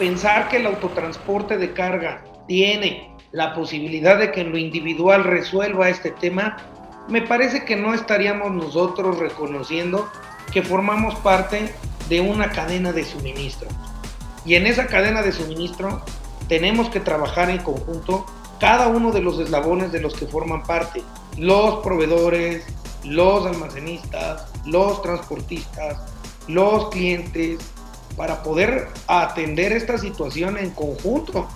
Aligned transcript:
pensar 0.00 0.48
que 0.48 0.56
el 0.56 0.66
autotransporte 0.66 1.58
de 1.58 1.74
carga 1.74 2.24
tiene 2.48 3.14
la 3.32 3.54
posibilidad 3.54 4.18
de 4.18 4.32
que 4.32 4.40
en 4.40 4.50
lo 4.50 4.56
individual 4.56 5.24
resuelva 5.24 5.90
este 5.90 6.10
tema, 6.10 6.56
me 7.06 7.20
parece 7.20 7.66
que 7.66 7.76
no 7.76 7.92
estaríamos 7.92 8.50
nosotros 8.50 9.18
reconociendo 9.18 10.10
que 10.54 10.62
formamos 10.62 11.16
parte 11.16 11.74
de 12.08 12.22
una 12.22 12.48
cadena 12.48 12.92
de 12.92 13.04
suministro. 13.04 13.68
Y 14.46 14.54
en 14.54 14.66
esa 14.66 14.86
cadena 14.86 15.20
de 15.20 15.32
suministro 15.32 16.00
tenemos 16.48 16.88
que 16.88 17.00
trabajar 17.00 17.50
en 17.50 17.58
conjunto 17.58 18.24
cada 18.58 18.88
uno 18.88 19.12
de 19.12 19.20
los 19.20 19.38
eslabones 19.38 19.92
de 19.92 20.00
los 20.00 20.14
que 20.14 20.26
forman 20.26 20.62
parte. 20.62 21.02
Los 21.36 21.80
proveedores, 21.84 22.64
los 23.04 23.44
almacenistas, 23.44 24.50
los 24.64 25.02
transportistas, 25.02 25.98
los 26.48 26.88
clientes, 26.88 27.58
para 28.16 28.42
poder 28.42 28.88
atender 29.06 29.72
esta 29.72 29.98
situación 29.98 30.58
en 30.58 30.70
conjunto. 30.70 31.48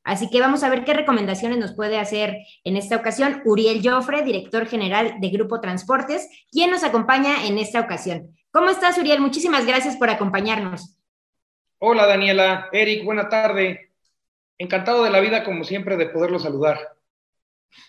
Así 0.04 0.30
que 0.30 0.40
vamos 0.40 0.64
a 0.64 0.70
ver 0.70 0.84
qué 0.84 0.94
recomendaciones 0.94 1.58
nos 1.58 1.74
puede 1.74 2.00
hacer 2.00 2.38
en 2.64 2.78
esta 2.78 2.96
ocasión 2.96 3.42
Uriel 3.46 3.82
Joffre, 3.84 4.24
director 4.24 4.66
general 4.68 5.16
de 5.20 5.30
Grupo 5.30 5.62
Transportes, 5.62 6.28
quien 6.52 6.72
nos 6.72 6.84
acompaña 6.84 7.46
en 7.46 7.58
esta 7.58 7.80
ocasión. 7.80 8.36
¿Cómo 8.52 8.70
estás, 8.70 8.98
Uriel? 8.98 9.22
Muchísimas 9.22 9.66
gracias 9.66 9.96
por 9.96 10.10
acompañarnos. 10.10 10.98
Hola, 11.80 12.06
Daniela. 12.06 12.70
Eric, 12.72 13.04
buena 13.06 13.30
tarde. 13.30 13.92
Encantado 14.58 15.04
de 15.04 15.10
la 15.10 15.20
vida, 15.20 15.44
como 15.44 15.64
siempre, 15.64 15.98
de 15.98 16.10
poderlo 16.10 16.38
saludar. 16.38 16.80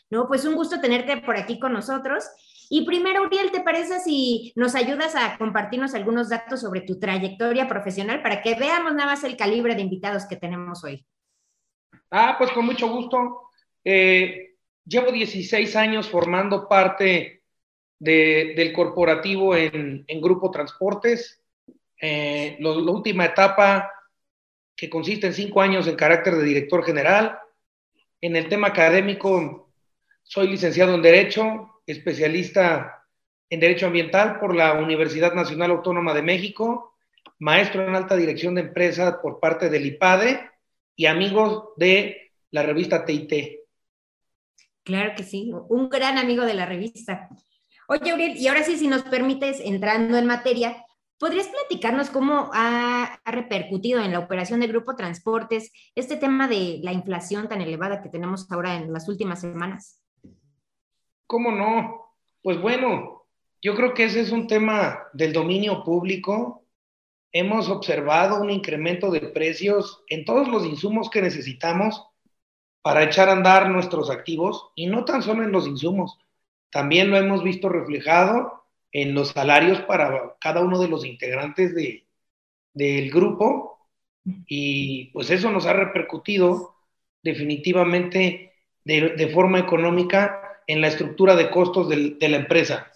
No, 0.09 0.29
pues 0.29 0.45
un 0.45 0.55
gusto 0.55 0.81
tenerte 0.81 1.17
por 1.19 1.37
aquí 1.37 1.59
con 1.59 1.73
nosotros. 1.73 2.25
Y 2.71 2.87
primero, 2.87 3.23
Uriel, 3.25 3.51
¿te 3.51 3.61
parece 3.61 4.01
si 4.01 4.53
nos 4.57 4.75
ayudas 4.75 5.15
a 5.15 5.37
compartirnos 5.37 5.95
algunos 5.95 6.31
datos 6.31 6.61
sobre 6.61 6.81
tu 6.81 6.99
trayectoria 6.99 7.69
profesional 7.69 8.23
para 8.23 8.41
que 8.41 8.55
veamos 8.55 8.95
nada 8.95 9.11
más 9.11 9.25
el 9.25 9.37
calibre 9.37 9.75
de 9.75 9.83
invitados 9.83 10.25
que 10.27 10.37
tenemos 10.37 10.83
hoy? 10.83 11.05
Ah, 12.15 12.35
pues 12.37 12.51
con 12.53 12.67
mucho 12.67 12.89
gusto. 12.89 13.49
Eh, 13.83 14.57
llevo 14.85 15.11
16 15.11 15.75
años 15.77 16.11
formando 16.11 16.69
parte 16.69 17.43
del 17.99 18.73
corporativo 18.75 19.57
en, 19.57 20.05
Grupo 20.21 20.51
Transportes. 20.51 21.43
Eh, 21.99 22.59
la 22.61 22.71
última 22.71 23.25
etapa 23.25 23.91
que 24.77 24.91
consiste 24.91 25.29
en 25.29 25.33
cinco 25.33 25.63
años 25.63 25.87
en 25.87 25.97
carácter 25.97 26.35
de 26.35 26.45
director 26.45 26.85
general. 26.85 27.39
En 28.21 28.37
el 28.37 28.47
tema 28.47 28.69
académico, 28.69 29.73
soy 30.23 30.49
licenciado 30.49 30.95
en 30.95 31.01
Derecho, 31.01 31.81
especialista 31.87 33.07
en 33.49 33.59
Derecho 33.59 33.87
Ambiental 33.87 34.39
por 34.39 34.55
la 34.55 34.75
Universidad 34.75 35.33
Nacional 35.33 35.71
Autónoma 35.71 36.13
de 36.13 36.21
México, 36.21 36.95
maestro 37.39 37.89
en 37.89 37.95
alta 37.95 38.17
dirección 38.17 38.55
de 38.55 38.61
empresa 38.61 39.23
por 39.23 39.41
parte 39.41 39.71
del 39.71 39.87
IPADE 39.87 40.52
y 40.97 41.07
amigos 41.07 41.71
de 41.77 42.33
la 42.51 42.63
revista 42.63 43.05
TIT. 43.05 43.63
Claro 44.85 45.13
que 45.17 45.23
sí, 45.23 45.53
un 45.69 45.89
gran 45.89 46.19
amigo 46.19 46.45
de 46.45 46.55
la 46.55 46.67
revista. 46.67 47.29
Oye, 47.89 48.13
Uriel, 48.15 48.37
y 48.37 48.49
ahora 48.49 48.65
sí, 48.65 48.77
si 48.77 48.89
nos 48.89 49.03
permites, 49.03 49.61
entrando 49.61 50.17
en 50.19 50.27
materia, 50.27 50.85
¿podrías 51.19 51.49
platicarnos 51.49 52.11
cómo 52.11 52.51
ha, 52.53 53.21
repercutido 53.25 54.03
en 54.03 54.13
la 54.13 54.19
operación 54.19 54.61
de 54.61 54.67
Grupo 54.67 54.97
Transportes 54.97 55.73
este 55.95 56.17
tema 56.17 56.49
de 56.49 56.81
la 56.83 56.93
inflación 56.93 57.49
tan 57.49 57.61
elevada 57.61 58.03
que 58.03 58.09
tenemos 58.09 58.51
ahora 58.51 58.77
en 58.77 58.93
las 58.93 59.09
últimas 59.09 59.41
semanas? 59.41 60.03
¿Cómo 61.27 61.53
no? 61.53 62.17
Pues 62.43 62.61
bueno, 62.61 63.27
yo 63.61 63.77
creo 63.77 63.95
que 63.95 64.05
ese 64.05 64.21
es 64.21 64.33
un 64.33 64.47
tema 64.47 64.99
del 65.13 65.33
dominio 65.33 65.85
público. 65.85 66.62
Hemos 67.33 67.69
observado 67.69 68.41
un 68.41 68.51
incremento 68.51 69.11
de 69.11 69.21
precios 69.21 70.03
en 70.09 70.25
todos 70.25 70.49
los 70.49 70.67
insumos 70.67 71.11
que 71.11 71.23
necesitamos 71.23 72.07
para 72.83 73.05
echar 73.05 73.29
a 73.29 73.33
andar 73.33 73.71
nuestros 73.71 74.11
activos 74.11 74.71
y 74.75 74.87
no 74.87 75.05
tan 75.05 75.23
solo 75.23 75.43
en 75.45 75.53
los 75.53 75.67
insumos, 75.67 76.19
también 76.71 77.11
lo 77.11 77.17
hemos 77.17 77.43
visto 77.43 77.69
reflejado 77.69 78.65
en 78.91 79.15
los 79.15 79.29
salarios 79.29 79.81
para 79.83 80.37
cada 80.41 80.61
uno 80.61 80.79
de 80.79 80.89
los 80.89 81.05
integrantes 81.05 81.75
de, 81.75 82.07
del 82.75 83.11
grupo 83.11 83.79
y 84.47 85.07
pues 85.07 85.31
eso 85.31 85.51
nos 85.51 85.67
ha 85.67 85.73
repercutido 85.73 86.75
definitivamente 87.23 88.53
de, 88.85 89.31
forma 89.33 89.59
económica 89.59 90.63
en 90.67 90.81
la 90.81 90.89
estructura 90.89 91.37
de 91.37 91.51
costos 91.51 91.89
de, 91.89 92.17
la 92.21 92.37
empresa. 92.37 92.92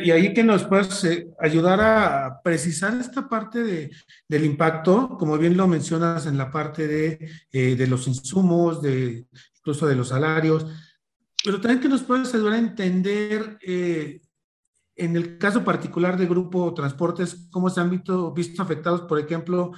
Y 0.00 0.12
ahí 0.12 0.32
que 0.32 0.44
nos 0.44 0.64
puedes 0.64 1.02
eh, 1.04 1.28
ayudar 1.40 1.80
a 1.80 2.40
precisar 2.42 2.94
esta 3.00 3.28
parte 3.28 3.64
de, 3.64 3.90
del 4.28 4.44
impacto, 4.44 5.16
como 5.18 5.36
bien 5.36 5.56
lo 5.56 5.66
mencionas 5.66 6.26
en 6.26 6.38
la 6.38 6.52
parte 6.52 6.86
de, 6.86 7.30
eh, 7.50 7.74
de 7.74 7.86
los 7.88 8.06
insumos, 8.06 8.80
de, 8.80 9.26
incluso 9.56 9.88
de 9.88 9.96
los 9.96 10.08
salarios, 10.08 10.66
pero 11.44 11.60
también 11.60 11.80
que 11.80 11.88
nos 11.88 12.02
puedes 12.02 12.32
ayudar 12.34 12.54
a 12.54 12.58
entender, 12.58 13.58
eh, 13.62 14.20
en 14.94 15.16
el 15.16 15.36
caso 15.38 15.64
particular 15.64 16.16
de 16.16 16.26
Grupo 16.26 16.74
Transportes, 16.74 17.48
cómo 17.50 17.68
se 17.68 17.80
han 17.80 17.90
visto, 17.90 18.32
visto 18.32 18.62
afectados, 18.62 19.02
por 19.02 19.18
ejemplo, 19.18 19.72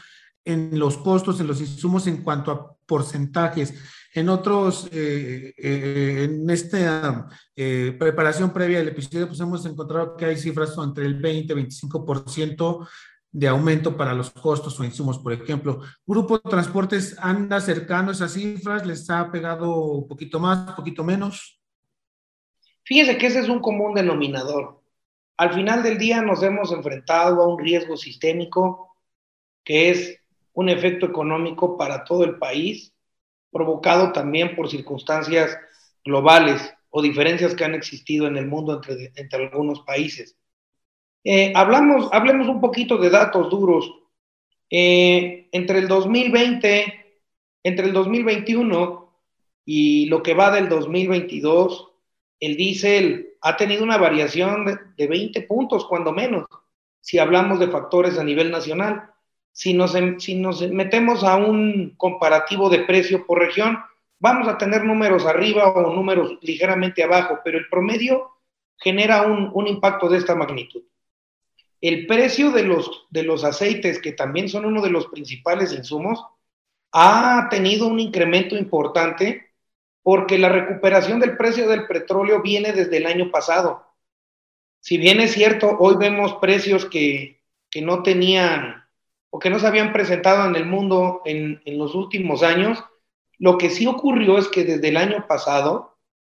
en 0.44 0.78
los 0.78 0.98
costos, 0.98 1.40
en 1.40 1.46
los 1.46 1.60
insumos 1.60 2.06
en 2.06 2.22
cuanto 2.22 2.50
a 2.50 2.76
porcentajes. 2.86 3.74
En 4.12 4.28
otros, 4.28 4.88
eh, 4.92 5.54
eh, 5.56 6.24
en 6.24 6.50
esta 6.50 7.28
preparación 7.54 8.52
previa 8.52 8.78
del 8.78 8.88
episodio, 8.88 9.28
pues 9.28 9.38
hemos 9.38 9.64
encontrado 9.66 10.16
que 10.16 10.24
hay 10.24 10.36
cifras 10.36 10.74
entre 10.82 11.06
el 11.06 11.20
20 11.20 11.52
y 11.52 11.56
25% 11.56 12.88
de 13.32 13.48
aumento 13.48 13.96
para 13.96 14.14
los 14.14 14.30
costos 14.30 14.78
o 14.78 14.84
insumos, 14.84 15.18
por 15.18 15.32
ejemplo. 15.32 15.80
Grupo 16.04 16.40
Transportes 16.40 17.16
anda 17.18 17.60
cercano 17.60 18.10
a 18.10 18.12
esas 18.12 18.32
cifras, 18.32 18.86
les 18.86 19.08
ha 19.10 19.30
pegado 19.30 19.72
un 19.74 20.08
poquito 20.08 20.40
más, 20.40 20.68
un 20.70 20.74
poquito 20.74 21.04
menos. 21.04 21.60
Fíjese 22.82 23.18
que 23.18 23.26
ese 23.26 23.40
es 23.40 23.48
un 23.48 23.60
común 23.60 23.94
denominador. 23.94 24.82
Al 25.36 25.54
final 25.54 25.82
del 25.82 25.96
día 25.96 26.20
nos 26.22 26.42
hemos 26.42 26.72
enfrentado 26.72 27.42
a 27.42 27.48
un 27.48 27.58
riesgo 27.58 27.96
sistémico 27.96 28.96
que 29.64 29.90
es 29.90 30.19
un 30.54 30.68
efecto 30.68 31.06
económico 31.06 31.76
para 31.76 32.04
todo 32.04 32.24
el 32.24 32.38
país, 32.38 32.92
provocado 33.50 34.12
también 34.12 34.54
por 34.54 34.68
circunstancias 34.70 35.56
globales 36.04 36.74
o 36.90 37.02
diferencias 37.02 37.54
que 37.54 37.64
han 37.64 37.74
existido 37.74 38.26
en 38.26 38.36
el 38.36 38.46
mundo 38.46 38.74
entre, 38.74 39.12
entre 39.16 39.44
algunos 39.46 39.80
países. 39.80 40.36
Eh, 41.24 41.52
hablamos, 41.54 42.08
hablemos 42.12 42.48
un 42.48 42.60
poquito 42.60 42.96
de 42.98 43.10
datos 43.10 43.50
duros. 43.50 43.92
Eh, 44.70 45.48
entre 45.52 45.80
el 45.80 45.88
2020, 45.88 47.22
entre 47.62 47.86
el 47.86 47.92
2021 47.92 49.12
y 49.64 50.06
lo 50.06 50.22
que 50.22 50.34
va 50.34 50.50
del 50.50 50.68
2022, 50.68 51.88
el 52.40 52.56
diésel 52.56 53.34
ha 53.42 53.56
tenido 53.56 53.84
una 53.84 53.98
variación 53.98 54.94
de, 54.96 55.06
20 55.06 55.42
puntos, 55.42 55.86
cuando 55.86 56.12
menos, 56.12 56.46
si 57.00 57.18
hablamos 57.18 57.58
de 57.58 57.68
factores 57.68 58.18
a 58.18 58.24
nivel 58.24 58.50
nacional. 58.50 59.09
Si 59.52 59.74
nos, 59.74 59.94
si 60.18 60.34
nos 60.36 60.62
metemos 60.70 61.24
a 61.24 61.36
un 61.36 61.94
comparativo 61.96 62.70
de 62.70 62.80
precio 62.80 63.26
por 63.26 63.38
región, 63.38 63.78
vamos 64.18 64.48
a 64.48 64.58
tener 64.58 64.84
números 64.84 65.26
arriba 65.26 65.68
o 65.68 65.94
números 65.94 66.38
ligeramente 66.42 67.02
abajo, 67.02 67.40
pero 67.44 67.58
el 67.58 67.68
promedio 67.68 68.30
genera 68.76 69.22
un, 69.22 69.50
un 69.52 69.66
impacto 69.66 70.08
de 70.08 70.18
esta 70.18 70.34
magnitud. 70.34 70.82
El 71.80 72.06
precio 72.06 72.50
de 72.50 72.62
los, 72.62 73.06
de 73.10 73.22
los 73.22 73.44
aceites, 73.44 74.00
que 74.00 74.12
también 74.12 74.48
son 74.48 74.66
uno 74.66 74.82
de 74.82 74.90
los 74.90 75.06
principales 75.06 75.72
insumos, 75.72 76.24
ha 76.92 77.48
tenido 77.50 77.86
un 77.86 78.00
incremento 78.00 78.56
importante 78.56 79.50
porque 80.02 80.38
la 80.38 80.48
recuperación 80.48 81.20
del 81.20 81.36
precio 81.36 81.68
del 81.68 81.86
petróleo 81.86 82.42
viene 82.42 82.72
desde 82.72 82.96
el 82.96 83.06
año 83.06 83.30
pasado. 83.30 83.86
Si 84.80 84.96
bien 84.96 85.20
es 85.20 85.32
cierto, 85.32 85.76
hoy 85.78 85.96
vemos 85.96 86.34
precios 86.40 86.86
que, 86.86 87.38
no 87.82 88.02
tenían 88.02 88.84
o 89.30 89.38
que 89.38 89.50
no 89.50 89.58
se 89.58 89.66
habían 89.66 89.92
presentado 89.92 90.48
en 90.48 90.56
el 90.56 90.66
mundo 90.66 91.22
en, 91.24 91.62
en 91.64 91.78
los 91.78 91.94
últimos 91.94 92.42
años, 92.42 92.82
lo 93.38 93.56
que 93.58 93.70
sí 93.70 93.86
ocurrió 93.86 94.38
es 94.38 94.48
que 94.48 94.64
desde 94.64 94.88
el 94.88 94.96
año 94.96 95.26
pasado 95.26 95.96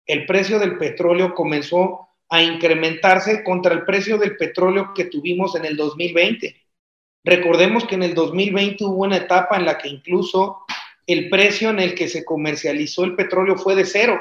el 0.06 0.26
precio 0.26 0.58
del 0.58 0.76
petróleo 0.76 1.34
comenzó 1.34 2.08
a 2.28 2.42
incrementarse 2.42 3.42
contra 3.42 3.74
el 3.74 3.84
precio 3.84 4.18
del 4.18 4.36
petróleo 4.36 4.92
que 4.94 5.04
tuvimos 5.04 5.54
en 5.56 5.64
el 5.64 5.76
2020. 5.76 6.56
Recordemos 7.24 7.84
que 7.84 7.96
en 7.96 8.02
el 8.02 8.14
2020 8.14 8.84
hubo 8.84 9.04
una 9.04 9.18
etapa 9.18 9.56
en 9.56 9.66
la 9.66 9.78
que 9.78 9.88
incluso 9.88 10.64
el 11.06 11.28
precio 11.28 11.70
en 11.70 11.80
el 11.80 11.94
que 11.94 12.08
se 12.08 12.24
comercializó 12.24 13.04
el 13.04 13.16
petróleo 13.16 13.56
fue 13.56 13.74
de 13.74 13.84
cero, 13.84 14.20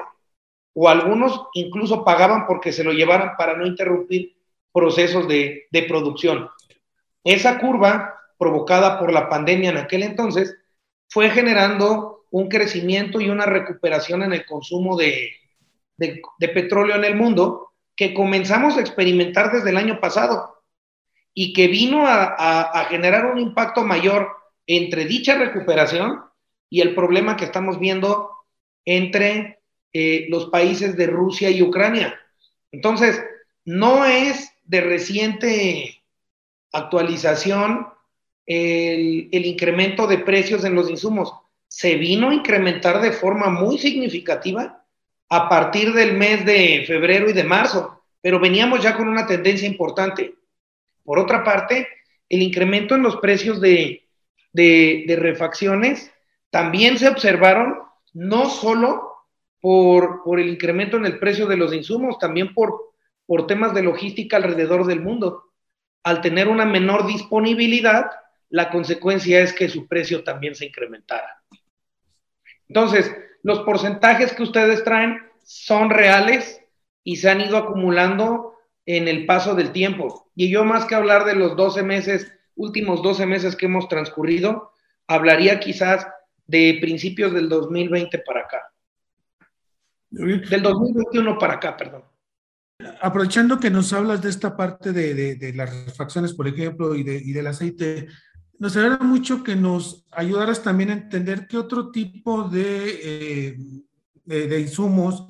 o 0.73 0.89
algunos 0.89 1.47
incluso 1.53 2.03
pagaban 2.03 2.47
porque 2.47 2.71
se 2.71 2.83
lo 2.83 2.91
llevaran 2.91 3.35
para 3.37 3.55
no 3.55 3.65
interrumpir 3.65 4.35
procesos 4.73 5.27
de, 5.27 5.67
producción. 5.87 6.49
Esa 7.23 7.59
curva, 7.59 8.18
provocada 8.39 8.97
por 8.97 9.13
la 9.13 9.29
pandemia 9.29 9.69
en 9.69 9.77
aquel 9.77 10.01
entonces, 10.01 10.57
fue 11.09 11.29
generando 11.29 12.25
un 12.31 12.49
crecimiento 12.49 13.21
y 13.21 13.29
una 13.29 13.45
recuperación 13.45 14.23
en 14.23 14.33
el 14.33 14.45
consumo 14.47 14.97
de, 14.97 15.31
petróleo 16.39 16.95
en 16.95 17.03
el 17.03 17.15
mundo 17.15 17.73
que 17.95 18.15
comenzamos 18.15 18.77
a 18.77 18.81
experimentar 18.81 19.51
desde 19.51 19.69
el 19.69 19.77
año 19.77 19.99
pasado 19.99 20.63
y 21.35 21.53
que 21.53 21.67
vino 21.67 22.05
a 22.07 22.85
generar 22.89 23.27
un 23.27 23.37
impacto 23.37 23.83
mayor 23.83 24.29
entre 24.65 25.05
dicha 25.05 25.35
recuperación 25.35 26.23
y 26.69 26.81
el 26.81 26.93
problema 26.93 27.35
que 27.35 27.45
estamos 27.45 27.79
viendo 27.79 28.29
entre 28.85 29.59
eh, 29.91 30.27
los 30.29 30.45
países 30.51 30.95
de 30.95 31.07
Rusia 31.07 31.49
y 31.49 31.63
Ucrania. 31.63 32.19
Entonces, 32.71 33.19
no 33.65 34.05
es 34.05 34.51
de 34.65 34.81
reciente 34.81 36.03
actualización 36.71 37.87
el, 38.49 39.29
el, 39.31 39.45
incremento 39.45 40.07
de 40.07 40.17
precios 40.17 40.65
en 40.65 40.75
los 40.75 40.89
insumos. 40.89 41.33
Se 41.67 41.95
vino 41.95 42.29
a 42.29 42.33
incrementar 42.33 42.99
de 42.99 43.13
forma 43.13 43.49
muy 43.49 43.77
significativa 43.77 44.83
a 45.29 45.47
partir 45.47 45.93
del 45.93 46.17
mes 46.17 46.45
de 46.45 46.83
febrero 46.85 47.29
y 47.29 47.33
de 47.33 47.43
marzo, 47.45 48.01
pero 48.21 48.39
veníamos 48.39 48.83
ya 48.83 48.97
con 48.97 49.07
una 49.07 49.25
tendencia 49.25 49.67
importante. 49.67 50.35
Por 51.03 51.19
otra 51.19 51.43
parte, 51.43 51.87
el 52.27 52.41
incremento 52.41 52.95
en 52.95 53.03
los 53.03 53.17
precios 53.17 53.61
de, 53.61 54.03
de, 54.51 55.05
de 55.07 55.15
refacciones 55.15 56.11
también 56.49 56.97
se 56.97 57.07
observaron 57.07 57.77
no 58.13 58.49
solo 58.49 59.09
por, 59.61 60.39
el 60.39 60.49
incremento 60.49 60.97
en 60.97 61.05
el 61.05 61.19
precio 61.19 61.47
de 61.47 61.57
los 61.57 61.73
insumos, 61.73 62.17
también 62.17 62.53
por, 62.53 62.93
por 63.25 63.47
temas 63.47 63.73
de 63.73 63.83
logística 63.83 64.37
alrededor 64.37 64.85
del 64.85 65.01
mundo. 65.01 65.43
Al 66.03 66.21
tener 66.21 66.47
una 66.47 66.65
menor 66.65 67.05
disponibilidad, 67.05 68.09
la 68.49 68.69
consecuencia 68.69 69.41
es 69.41 69.53
que 69.53 69.69
su 69.69 69.87
precio 69.87 70.23
también 70.23 70.55
se 70.55 70.65
incrementara. 70.65 71.43
Entonces, 72.67 73.11
los 73.43 73.59
porcentajes 73.59 74.33
que 74.33 74.43
ustedes 74.43 74.83
traen 74.83 75.19
son 75.43 75.89
reales 75.89 76.61
y 77.03 77.17
se 77.17 77.29
han 77.29 77.41
ido 77.41 77.57
acumulando 77.57 78.55
en 78.85 79.07
el 79.07 79.25
paso 79.25 79.55
del 79.55 79.71
tiempo. 79.71 80.31
Y 80.35 80.49
yo 80.49 80.63
más 80.63 80.85
que 80.85 80.95
hablar 80.95 81.25
de 81.25 81.35
los 81.35 81.55
12 81.55 81.83
meses, 81.83 82.31
últimos 82.55 83.01
12 83.01 83.25
meses 83.25 83.55
que 83.55 83.67
hemos 83.67 83.87
transcurrido, 83.87 84.71
hablaría 85.07 85.59
quizás 85.59 86.07
de 86.47 86.77
principios 86.81 87.33
del 87.33 87.49
2020 87.49 88.19
para 88.19 88.41
acá. 88.41 88.73
Del 90.09 90.61
2021 90.61 91.37
para 91.37 91.53
acá, 91.53 91.77
perdón. 91.77 92.03
Aprovechando 93.01 93.59
que 93.59 93.69
nos 93.69 93.91
hablas 93.93 94.21
de 94.21 94.29
esta 94.29 94.55
parte 94.55 94.91
de, 94.93 95.53
las 95.53 95.85
refacciones, 95.85 96.33
por 96.33 96.47
ejemplo, 96.47 96.95
y, 96.95 97.01
y 97.01 97.33
del 97.33 97.47
aceite, 97.47 98.07
nos 98.59 98.75
ayudaría 98.75 99.05
mucho 99.05 99.43
que 99.43 99.55
nos 99.55 100.05
ayudaras 100.11 100.61
también 100.61 100.89
a 100.89 100.93
entender 100.93 101.47
qué 101.47 101.57
otro 101.57 101.91
tipo 101.91 102.43
de, 102.43 103.55
eh, 104.25 104.47
de 104.47 104.59
insumos 104.59 105.25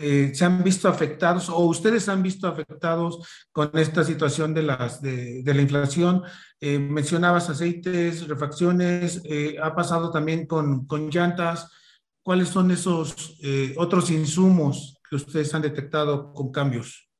eh, 0.00 0.32
se 0.34 0.44
han 0.44 0.62
visto 0.62 0.88
afectados 0.88 1.48
o 1.48 1.58
ustedes 1.60 2.08
han 2.08 2.22
visto 2.22 2.46
afectados 2.46 3.46
con 3.52 3.70
esta 3.74 4.04
situación 4.04 4.54
de, 4.54 4.62
las, 4.62 5.00
de, 5.00 5.42
la 5.44 5.62
inflación. 5.62 6.22
Eh, 6.60 6.78
mencionabas 6.78 7.50
aceites, 7.50 8.28
refacciones, 8.28 9.22
ha 9.62 9.74
pasado 9.74 10.10
también 10.10 10.46
con, 10.46 10.86
con, 10.86 11.10
llantas. 11.10 11.70
¿Cuáles 12.22 12.48
son 12.48 12.70
esos 12.70 13.38
otros 13.76 14.10
insumos 14.10 14.98
que 15.08 15.16
ustedes 15.16 15.54
han 15.54 15.60
detectado 15.60 16.32
con 16.32 16.50
cambios? 16.50 17.10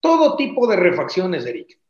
Todo 0.00 0.36
tipo 0.36 0.68
de 0.68 0.76
refacciones, 0.76 1.44
Eric. 1.44 1.80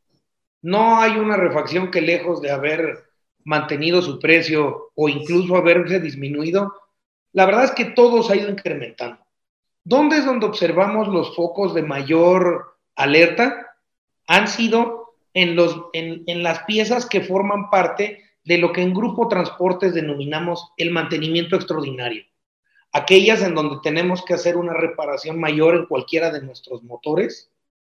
No 0.61 0.99
hay 0.99 1.13
una 1.13 1.37
refacción 1.37 1.89
que 1.91 2.01
lejos 2.01 2.41
de 2.41 2.51
haber 2.51 3.05
mantenido 3.43 4.01
su 4.01 4.19
precio 4.19 4.91
o 4.95 5.09
incluso 5.09 5.55
haberse 5.55 5.99
disminuido, 5.99 6.73
la 7.31 7.45
verdad 7.45 7.65
es 7.65 7.71
que 7.71 7.85
todo 7.85 8.23
se 8.23 8.33
ha 8.33 8.35
ido 8.35 8.49
incrementando. 8.49 9.23
¿Dónde 9.83 10.17
es 10.17 10.25
donde 10.25 10.45
observamos 10.45 11.07
los 11.07 11.35
focos 11.35 11.73
de 11.73 11.83
mayor 11.83 12.77
alerta? 12.95 13.75
Han 14.27 14.47
sido 14.47 15.15
en, 15.33 15.55
los, 15.55 15.85
en, 15.93 16.23
en 16.27 16.43
las 16.43 16.63
piezas 16.63 17.05
que 17.05 17.21
forman 17.21 17.69
parte 17.69 18.23
de 18.43 18.57
lo 18.57 18.73
que 18.73 18.81
en 18.81 18.93
Grupo 18.93 19.27
Transportes 19.27 19.93
denominamos 19.93 20.71
el 20.77 20.91
mantenimiento 20.91 21.55
extraordinario. 21.55 22.23
Aquellas 22.91 23.41
en 23.43 23.53
donde 23.53 23.77
tenemos 23.83 24.25
que 24.25 24.33
hacer 24.33 24.57
una 24.57 24.73
reparación 24.73 25.39
mayor 25.39 25.75
en 25.75 25.85
cualquiera 25.85 26.31
de 26.31 26.41
nuestros 26.41 26.83
motores, 26.83 27.51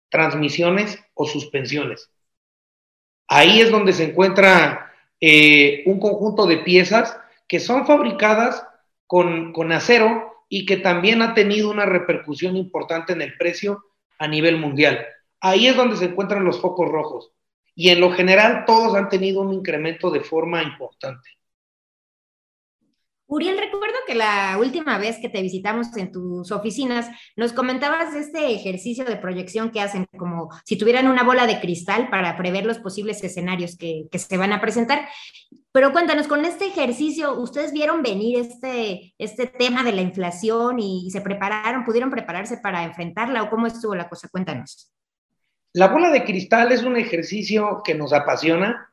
transmisiones 0.09 0.99
o 1.13 1.25
suspensiones. 1.25 2.09
Ahí 3.31 3.61
es 3.61 3.69
donde 3.69 3.93
se 3.93 4.05
encuentra 4.05 4.91
eh, 5.21 5.83
un 5.85 5.99
conjunto 5.99 6.47
de 6.47 6.57
piezas 6.57 7.15
que 7.47 7.59
son 7.59 7.85
fabricadas 7.85 8.65
con, 9.05 9.53
con 9.53 9.71
acero 9.71 10.45
y 10.49 10.65
que 10.65 10.77
también 10.77 11.21
ha 11.21 11.35
tenido 11.35 11.69
una 11.69 11.85
repercusión 11.85 12.57
importante 12.57 13.13
en 13.13 13.21
el 13.21 13.37
precio 13.37 13.85
a 14.17 14.27
nivel 14.27 14.57
mundial. 14.57 15.05
Ahí 15.39 15.67
es 15.67 15.75
donde 15.75 15.95
se 15.95 16.05
encuentran 16.05 16.43
los 16.43 16.59
focos 16.59 16.89
rojos. 16.89 17.31
Y 17.75 17.89
en 17.89 18.01
lo 18.01 18.11
general 18.11 18.65
todos 18.65 18.95
han 18.95 19.09
tenido 19.09 19.41
un 19.41 19.53
incremento 19.53 20.09
de 20.09 20.21
forma 20.21 20.63
importante. 20.63 21.29
Uriel, 23.31 23.59
recuerdo 23.59 23.95
que 24.07 24.15
la 24.15 24.57
última 24.59 24.97
vez 24.97 25.19
que 25.21 25.29
te 25.29 25.43
visitamos 25.43 25.95
en 25.95 26.11
tus 26.11 26.51
oficinas, 26.51 27.07
nos 27.35 27.53
comentabas 27.53 28.11
de 28.11 28.21
este 28.21 28.51
ejercicio 28.51 29.05
de 29.05 29.17
proyección 29.17 29.69
que 29.69 29.81
hacen 29.81 30.07
como 30.17 30.49
si 30.65 30.79
tuvieran 30.79 31.07
una 31.07 31.23
bola 31.23 31.45
de 31.45 31.59
cristal 31.59 32.09
para 32.09 32.35
prever 32.35 32.65
los 32.65 32.79
posibles 32.79 33.23
escenarios 33.23 33.77
que, 33.77 34.07
que 34.11 34.17
se 34.17 34.35
van 34.35 34.51
a 34.51 34.59
presentar. 34.59 35.07
Pero 35.71 35.91
cuéntanos, 35.91 36.27
con 36.27 36.43
este 36.43 36.65
ejercicio, 36.65 37.39
¿ustedes 37.39 37.71
vieron 37.71 38.01
venir 38.01 38.39
este, 38.39 39.13
este 39.19 39.45
tema 39.45 39.83
de 39.83 39.91
la 39.91 40.01
inflación 40.01 40.79
y, 40.79 41.11
se 41.11 41.21
prepararon, 41.21 41.85
pudieron 41.85 42.09
prepararse 42.09 42.57
para 42.57 42.83
enfrentarla 42.83 43.43
o 43.43 43.49
cómo 43.51 43.67
estuvo 43.67 43.93
la 43.93 44.09
cosa? 44.09 44.27
Cuéntanos. 44.29 44.91
La 45.73 45.89
bola 45.89 46.09
de 46.09 46.23
cristal 46.23 46.71
es 46.71 46.81
un 46.81 46.97
ejercicio 46.97 47.83
que 47.85 47.93
nos 47.93 48.11
apasiona, 48.11 48.91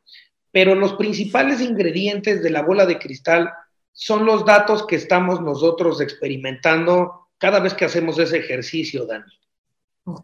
pero 0.53 0.75
los 0.75 0.93
principales 0.93 1.63
ingredientes 1.63 2.43
de 2.43 2.51
la 2.51 2.61
bola 2.61 2.85
de 2.85 2.99
cristal 2.99 3.51
son 3.99 4.27
los 4.27 4.45
datos 4.45 4.87
que 4.87 4.97
estamos 4.97 5.41
nosotros 5.41 6.03
experimentando 6.03 7.29
cada 7.39 7.61
vez 7.61 7.73
que 7.73 7.87
hacemos 7.87 8.19
ese 8.19 8.37
ejercicio, 8.37 9.07
Dani. 9.07 9.33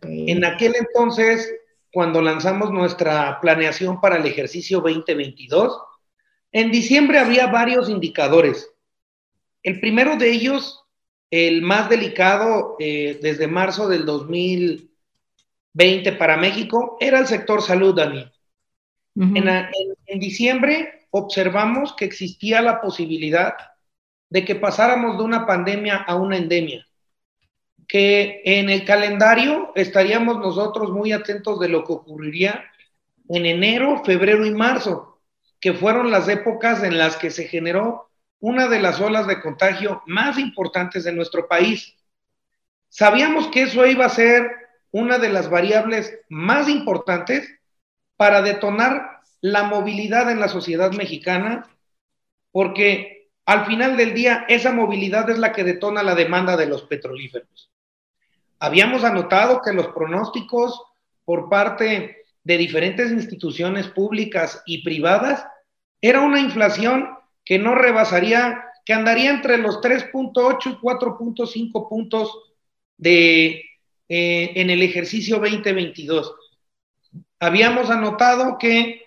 En 0.03 0.45
aquel 0.45 0.75
entonces, 0.77 1.51
cuando 1.91 2.21
lanzamos 2.21 2.71
nuestra 2.71 3.41
planeación 3.41 3.99
para 3.99 4.17
el 4.17 4.27
ejercicio 4.27 4.83
2022, 4.83 5.75
en 6.53 6.71
diciembre 6.71 7.19
había 7.19 7.47
varios 7.47 7.89
indicadores. 7.89 8.71
El 9.63 9.81
primero 9.81 10.17
de 10.17 10.31
ellos, 10.31 10.85
el 11.31 11.63
más 11.63 11.89
delicado 11.89 12.77
eh, 12.79 13.19
desde 13.23 13.47
marzo 13.47 13.89
del 13.89 14.05
2020 14.05 16.13
para 16.13 16.37
México, 16.37 16.99
era 17.01 17.19
el 17.19 17.27
sector 17.27 17.63
salud, 17.63 17.95
Dani. 17.95 18.31
en, 19.17 20.21
diciembre 20.21 21.02
observamos 21.13 21.95
que 21.95 22.07
existía 22.07 22.63
la 22.63 22.81
posibilidad 22.81 23.55
de 24.31 24.45
que 24.47 24.55
pasáramos 24.55 25.19
de 25.19 25.25
una 25.25 25.47
pandemia 25.47 25.97
a 25.97 26.17
una 26.17 26.37
endemia. 26.37 26.87
que 27.87 28.41
en 28.47 28.71
el 28.71 28.87
calendario 28.87 29.73
estaríamos 29.75 30.39
nosotros 30.39 30.91
muy 30.91 31.13
atentos 31.13 31.61
de 31.61 31.69
lo 31.69 31.85
que 31.85 31.93
ocurriría 31.93 32.65
en 33.29 33.45
enero, 33.45 34.03
febrero 34.03 34.47
y 34.47 34.51
marzo, 34.51 35.21
que 35.61 35.75
fueron 35.75 36.11
las 36.11 36.27
épocas 36.29 36.83
en 36.83 36.97
las 36.97 37.17
que 37.17 37.31
se 37.31 37.49
generó 37.49 38.09
una 38.41 38.69
de 38.69 38.81
las 38.81 38.99
olas 39.01 39.27
de 39.27 39.43
contagio 39.43 40.03
más 40.07 40.39
importantes 40.39 41.05
de 41.05 41.13
nuestro 41.13 41.47
país. 41.49 41.95
Sabíamos 42.89 43.49
que 43.49 43.65
eso 43.65 43.85
iba 43.85 44.07
a 44.07 44.11
ser 44.11 44.51
una 44.91 45.19
de 45.19 45.29
las 45.29 45.51
variables 45.51 46.19
más 46.31 46.71
importantes 46.71 47.47
para 48.17 48.41
detonar 48.41 49.12
la 49.43 49.65
movilidad 49.65 50.31
en 50.31 50.41
la 50.41 50.49
sociedad 50.49 50.93
mexicana, 50.93 51.69
porque 52.53 53.29
al 53.45 53.67
final 53.67 53.97
del 53.97 54.15
día 54.15 54.47
esa 54.49 54.73
movilidad 54.73 55.29
es 55.29 55.39
la 55.39 55.53
que 55.53 55.65
detona 55.65 56.03
la 56.03 56.15
demanda 56.15 56.57
de 56.57 56.67
los 56.67 56.83
petrolíferos. 56.85 57.71
Habíamos 58.61 59.03
anotado 59.03 59.61
que 59.61 59.73
los 59.73 59.89
pronósticos 59.89 60.81
por 61.25 61.51
parte 61.51 62.25
de 62.45 62.57
diferentes 62.57 63.11
instituciones 63.11 63.89
públicas 63.89 64.63
y 64.65 64.83
privadas 64.85 65.45
era 66.01 66.21
una 66.21 66.41
inflación 66.41 67.09
que 67.45 67.59
no 67.59 67.75
rebasaría, 67.75 68.65
que 68.85 68.93
andaría 68.93 69.31
entre 69.31 69.59
los 69.59 69.81
3.8 69.81 70.71
y 70.71 70.75
4.5 70.77 71.89
puntos 71.89 72.33
de, 72.97 73.65
eh, 74.09 74.53
en 74.55 74.71
el 74.71 74.83
ejercicio 74.83 75.39
2022. 75.39 76.33
Habíamos 77.41 77.91
anotado 77.91 78.57
que 78.59 79.02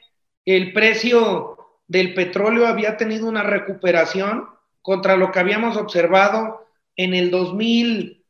el 0.45 0.73
precio 0.73 1.57
del 1.87 2.13
petróleo 2.13 2.67
había 2.67 2.97
tenido 2.97 3.27
una 3.27 3.43
recuperación 3.43 4.47
contra 4.81 5.17
lo 5.17 5.31
que 5.31 5.39
habíamos 5.39 5.77
observado 5.77 6.67
en 6.95 7.13
el 7.13 7.31
2021, 7.31 8.21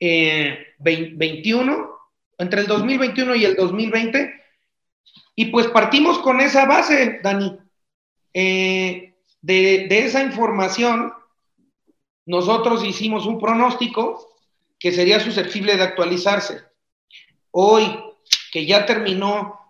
eh, 0.00 0.76
entre 2.38 2.60
el 2.60 2.66
2021 2.66 3.34
y 3.36 3.44
el 3.44 3.54
2020. 3.54 4.34
Y 5.36 5.46
pues 5.46 5.68
partimos 5.68 6.18
con 6.18 6.40
esa 6.40 6.66
base, 6.66 7.20
Dani. 7.22 7.56
Eh, 8.34 9.14
de, 9.40 9.86
de 9.88 10.04
esa 10.04 10.22
información, 10.22 11.12
nosotros 12.26 12.84
hicimos 12.84 13.26
un 13.26 13.38
pronóstico 13.38 14.36
que 14.78 14.92
sería 14.92 15.20
susceptible 15.20 15.76
de 15.76 15.84
actualizarse. 15.84 16.60
Hoy, 17.52 17.84
que 18.52 18.66
ya 18.66 18.84
terminó 18.86 19.61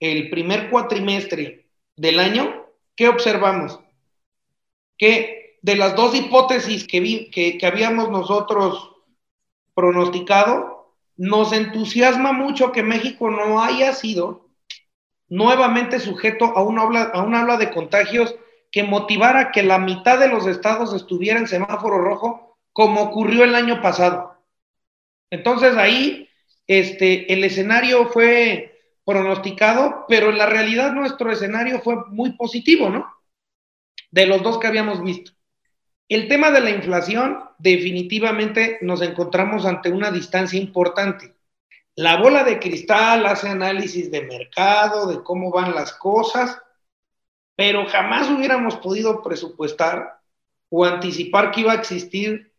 el 0.00 0.30
primer 0.30 0.70
cuatrimestre 0.70 1.66
del 1.96 2.20
año, 2.20 2.66
¿qué 2.94 3.08
observamos? 3.08 3.80
Que 4.98 5.58
de 5.62 5.76
las 5.76 5.96
dos 5.96 6.14
hipótesis 6.14 6.86
que, 6.86 7.30
que, 7.30 7.66
habíamos 7.66 8.10
nosotros 8.10 8.92
pronosticado, 9.74 10.94
nos 11.16 11.52
entusiasma 11.52 12.32
mucho 12.32 12.72
que 12.72 12.82
México 12.82 13.30
no 13.30 13.62
haya 13.62 13.92
sido 13.92 14.48
nuevamente 15.28 15.98
sujeto 15.98 16.44
a 16.56 16.62
una 16.62 16.82
habla, 16.82 17.10
a 17.12 17.56
de 17.56 17.70
contagios 17.70 18.36
que 18.70 18.84
motivara 18.84 19.50
que 19.50 19.62
la 19.62 19.78
mitad 19.78 20.18
de 20.18 20.28
los 20.28 20.46
estados 20.46 20.92
estuviera 20.92 21.38
en 21.40 21.48
semáforo 21.48 21.98
rojo, 21.98 22.58
como 22.72 23.02
ocurrió 23.02 23.44
el 23.44 23.54
año 23.54 23.80
pasado. 23.80 24.36
Entonces 25.30 25.76
ahí 25.76 26.28
este, 26.66 27.32
el 27.32 27.42
escenario 27.44 28.06
fue 28.08 28.75
pronosticado, 29.06 30.04
pero 30.08 30.30
en 30.30 30.36
la 30.36 30.46
realidad 30.46 30.92
nuestro 30.92 31.30
escenario 31.30 31.80
fue 31.80 31.94
muy 32.08 32.32
positivo, 32.32 32.90
¿no? 32.90 33.06
De 34.10 34.26
los 34.26 34.42
dos 34.42 34.58
que 34.58 34.66
habíamos 34.66 35.02
visto. 35.02 35.30
El 36.08 36.28
tema 36.28 36.50
de 36.50 36.60
la 36.60 36.70
inflación, 36.70 37.40
definitivamente 37.58 38.78
nos 38.82 39.00
encontramos 39.02 39.64
ante 39.64 39.90
una 39.90 40.10
distancia 40.10 40.60
importante. 40.60 41.34
La 41.94 42.16
bola 42.20 42.44
de 42.44 42.58
cristal 42.58 43.24
hace 43.26 43.48
análisis 43.48 44.10
de 44.10 44.22
mercado, 44.22 45.06
de 45.06 45.22
cómo 45.22 45.50
van 45.50 45.74
las 45.74 45.92
cosas, 45.92 46.60
pero 47.54 47.86
jamás 47.86 48.28
hubiéramos 48.28 48.76
podido 48.76 49.22
presupuestar 49.22 50.20
o 50.68 50.84
anticipar 50.84 51.52
que 51.52 51.60
iba 51.60 51.72
a 51.72 51.76
existir 51.76 52.52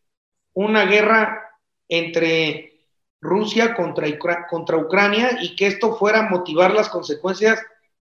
una 0.53 0.85
guerra 0.85 1.41
entre 1.89 2.76
Rusia 3.21 3.73
contra, 3.75 4.07
contra 4.47 4.77
Ucrania 4.77 5.37
y 5.41 5.55
que 5.55 5.67
esto 5.67 5.95
fuera 5.95 6.19
a 6.19 6.29
motivar 6.29 6.73
las 6.73 6.89
consecuencias 6.89 7.59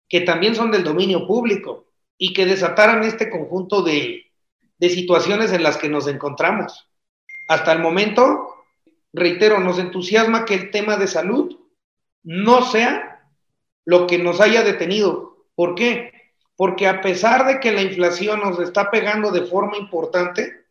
que 0.09 0.21
también 0.23 0.54
son 0.54 0.71
del 0.71 0.85
dominio 0.85 1.26
público 1.26 1.87
y 2.18 2.33
que 2.33 2.47
desataran 2.47 3.02
este 3.04 3.30
conjunto 3.30 3.83
de, 3.83 4.25
de 4.78 4.90
situaciones 4.90 5.52
en 5.52 5.62
las 5.62 5.76
que 5.76 5.88
nos 5.88 6.06
encontramos. 6.06 6.88
Hasta 7.49 7.73
el 7.73 7.80
momento, 7.80 8.64
reitero, 9.12 9.61
nos 9.61 9.78
entusiasma 9.78 10.44
que 10.44 10.54
el 10.54 10.71
tema 10.71 10.97
de 10.97 11.06
salud 11.06 11.59
no 12.23 12.62
sea 12.62 13.28
lo 13.85 14.06
que 14.06 14.18
nos 14.18 14.40
haya 14.40 14.62
detenido. 14.62 15.47
¿Por 15.54 15.75
qué? 15.75 16.12
Porque 16.56 16.87
a 16.88 17.00
pesar 17.00 17.47
de 17.47 17.61
que 17.61 17.73
la 17.73 17.83
inflación 17.83 18.40
nos 18.40 18.59
está 18.61 18.90
pegando 18.90 19.30
de 19.30 19.42
forma 19.42 19.76
importante, 19.76 20.64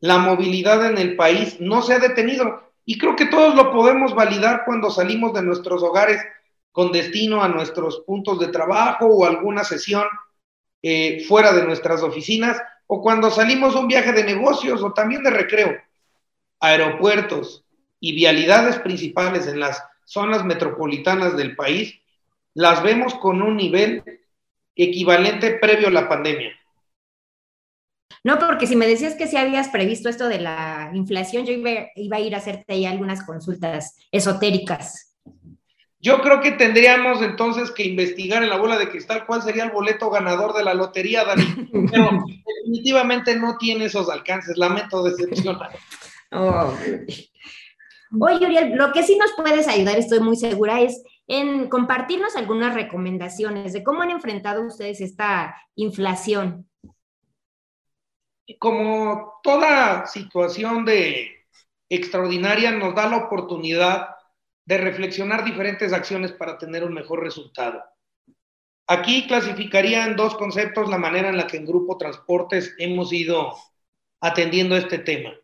la 0.00 0.18
movilidad 0.18 0.86
en 0.86 0.98
el 0.98 1.16
país 1.16 1.60
no 1.60 1.82
se 1.82 1.94
ha 1.94 1.98
detenido. 1.98 2.67
Y 2.88 2.96
creo 2.96 3.14
que 3.16 3.26
todos 3.26 3.54
lo 3.54 3.70
podemos 3.70 4.14
validar 4.14 4.62
cuando 4.64 4.90
salimos 4.90 5.34
de 5.34 5.42
nuestros 5.42 5.82
hogares 5.82 6.22
con 6.72 6.90
destino 6.90 7.42
a 7.42 7.48
nuestros 7.48 8.00
puntos 8.06 8.38
de 8.38 8.48
trabajo 8.48 9.04
o 9.04 9.26
alguna 9.26 9.62
sesión 9.62 10.04
eh, 10.80 11.22
fuera 11.28 11.52
de 11.52 11.64
nuestras 11.64 12.02
oficinas, 12.02 12.56
o 12.86 13.02
cuando 13.02 13.30
salimos 13.30 13.76
a 13.76 13.80
un 13.80 13.88
viaje 13.88 14.14
de 14.14 14.24
negocios 14.24 14.82
o 14.82 14.94
también 14.94 15.22
de 15.22 15.28
recreo. 15.28 15.76
Aeropuertos 16.60 17.62
y 18.00 18.14
vialidades 18.14 18.78
principales 18.78 19.46
en 19.46 19.60
las 19.60 19.84
zonas 20.06 20.42
metropolitanas 20.46 21.36
del 21.36 21.56
país, 21.56 22.00
las 22.54 22.82
vemos 22.82 23.14
con 23.16 23.42
un 23.42 23.58
nivel 23.58 24.02
equivalente 24.74 25.58
previo 25.58 25.88
a 25.88 25.90
la 25.90 26.08
pandemia. 26.08 26.57
No, 28.24 28.38
porque 28.38 28.66
si 28.66 28.76
me 28.76 28.86
decías 28.86 29.14
que 29.14 29.26
si 29.26 29.36
habías 29.36 29.68
previsto 29.68 30.08
esto 30.08 30.28
de 30.28 30.40
la 30.40 30.90
inflación, 30.94 31.46
yo 31.46 31.52
iba, 31.52 32.16
a 32.16 32.20
ir 32.20 32.34
a 32.34 32.38
hacerte 32.38 32.72
ahí 32.72 32.84
algunas 32.84 33.24
consultas 33.24 33.96
esotéricas. 34.10 35.16
Yo 36.00 36.20
creo 36.20 36.40
que 36.40 36.52
tendríamos 36.52 37.22
entonces 37.22 37.70
que 37.72 37.84
investigar 37.84 38.42
en 38.42 38.50
la 38.50 38.58
bola 38.58 38.78
de 38.78 38.88
cristal 38.88 39.26
cuál 39.26 39.42
sería 39.42 39.64
el 39.64 39.72
boleto 39.72 40.10
ganador 40.10 40.54
de 40.54 40.64
la 40.64 40.74
lotería, 40.74 41.24
Dani. 41.24 41.68
Pero 41.90 42.24
definitivamente 42.64 43.36
no 43.36 43.56
tiene 43.58 43.86
esos 43.86 44.08
alcances, 44.08 44.56
lamento 44.56 45.02
decepcionar. 45.02 45.70
Oh. 46.30 46.74
Oye, 48.20 48.44
Uriel, 48.44 48.76
lo 48.76 48.92
que 48.92 49.02
sí 49.02 49.16
nos 49.16 49.32
puedes 49.34 49.66
ayudar, 49.66 49.96
estoy 49.96 50.20
muy 50.20 50.36
segura, 50.36 50.82
es 50.82 51.02
en 51.26 51.70
compartirnos 51.70 52.36
algunas 52.36 52.74
recomendaciones 52.74 53.72
de 53.72 53.82
cómo 53.82 54.02
han 54.02 54.10
enfrentado 54.10 54.62
ustedes 54.66 55.00
esta 55.00 55.56
inflación 55.74 56.68
como 58.56 59.40
toda 59.42 60.06
situación 60.06 60.84
de 60.84 61.44
extraordinaria 61.88 62.70
nos 62.70 62.94
da 62.94 63.08
la 63.08 63.16
oportunidad 63.16 64.08
de 64.64 64.78
reflexionar 64.78 65.44
diferentes 65.44 65.92
acciones 65.92 66.32
para 66.32 66.58
tener 66.58 66.84
un 66.84 66.94
mejor 66.94 67.22
resultado. 67.22 67.82
Aquí 68.86 69.26
clasificaría 69.26 70.04
en 70.06 70.16
dos 70.16 70.34
conceptos 70.36 70.88
la 70.88 70.98
manera 70.98 71.28
en 71.28 71.36
la 71.36 71.46
que 71.46 71.58
en 71.58 71.66
Grupo 71.66 71.98
Transportes 71.98 72.74
hemos 72.78 73.12
ido 73.12 73.54
atendiendo 74.20 74.76
este 74.76 74.98
tema. 74.98 75.34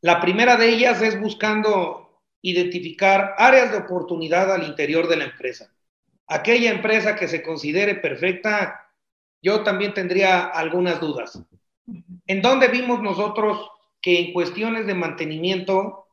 La 0.00 0.20
primera 0.20 0.56
de 0.56 0.68
ellas 0.68 1.02
es 1.02 1.20
buscando 1.20 2.22
identificar 2.42 3.34
áreas 3.38 3.72
de 3.72 3.78
oportunidad 3.78 4.52
al 4.52 4.64
interior 4.64 5.08
de 5.08 5.16
la 5.16 5.24
empresa. 5.24 5.72
Aquella 6.26 6.70
empresa 6.70 7.14
que 7.16 7.28
se 7.28 7.42
considere 7.42 7.96
perfecta, 7.96 8.88
yo 9.40 9.62
también 9.62 9.94
tendría 9.94 10.46
algunas 10.46 11.00
dudas. 11.00 11.40
¿En 12.26 12.42
dónde 12.42 12.68
vimos 12.68 13.02
nosotros 13.02 13.70
que 14.00 14.18
en 14.18 14.32
cuestiones 14.32 14.86
de 14.86 14.94
mantenimiento 14.94 16.06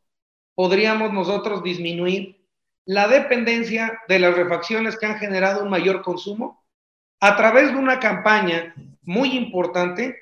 podríamos 0.56 1.14
nosotros 1.14 1.64
disminuir 1.64 2.46
la 2.86 3.08
dependencia 3.08 4.02
de 4.08 4.20
las 4.20 4.36
refacciones 4.36 4.98
que 4.98 5.06
han 5.06 5.20
generado 5.20 5.64
un 5.64 5.70
mayor 5.70 6.02
consumo? 6.02 6.66
A 7.20 7.36
través 7.36 7.72
de 7.72 7.78
una 7.78 8.00
campaña 8.00 8.74
muy 9.02 9.38
importante 9.38 10.16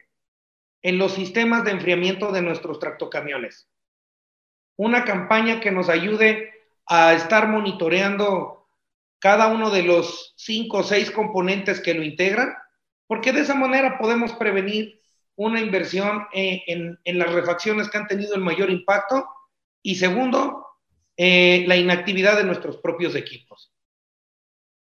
en 0.81 0.97
los 0.97 1.13
sistemas 1.13 1.63
de 1.63 1.71
enfriamiento 1.71 2.31
de 2.31 2.41
nuestros 2.41 2.79
tractocamiones. 2.79 3.69
Una 4.77 5.05
campaña 5.05 5.59
que 5.59 5.71
nos 5.71 5.89
ayude 5.89 6.53
a 6.85 7.13
estar 7.13 7.47
monitoreando 7.47 8.67
cada 9.19 9.47
uno 9.47 9.69
de 9.69 9.83
los 9.83 10.33
cinco 10.37 10.79
o 10.79 10.83
seis 10.83 11.11
componentes 11.11 11.81
que 11.81 11.93
lo 11.93 12.03
integran, 12.03 12.53
porque 13.07 13.33
de 13.33 13.41
esa 13.41 13.55
manera 13.55 13.97
podemos 13.97 14.33
prevenir 14.33 15.01
una 15.37 15.61
inversión 15.61 16.27
en, 16.33 16.99
las 17.05 17.31
refacciones 17.31 17.89
que 17.89 17.97
han 17.97 18.07
tenido 18.07 18.35
el 18.35 18.41
mayor 18.41 18.69
impacto 18.69 19.25
y 19.81 19.95
segundo, 19.95 20.65
eh, 21.15 21.63
la 21.67 21.77
inactividad 21.77 22.35
de 22.35 22.43
nuestros 22.43 22.77
propios 22.77 23.15
equipos. 23.15 23.71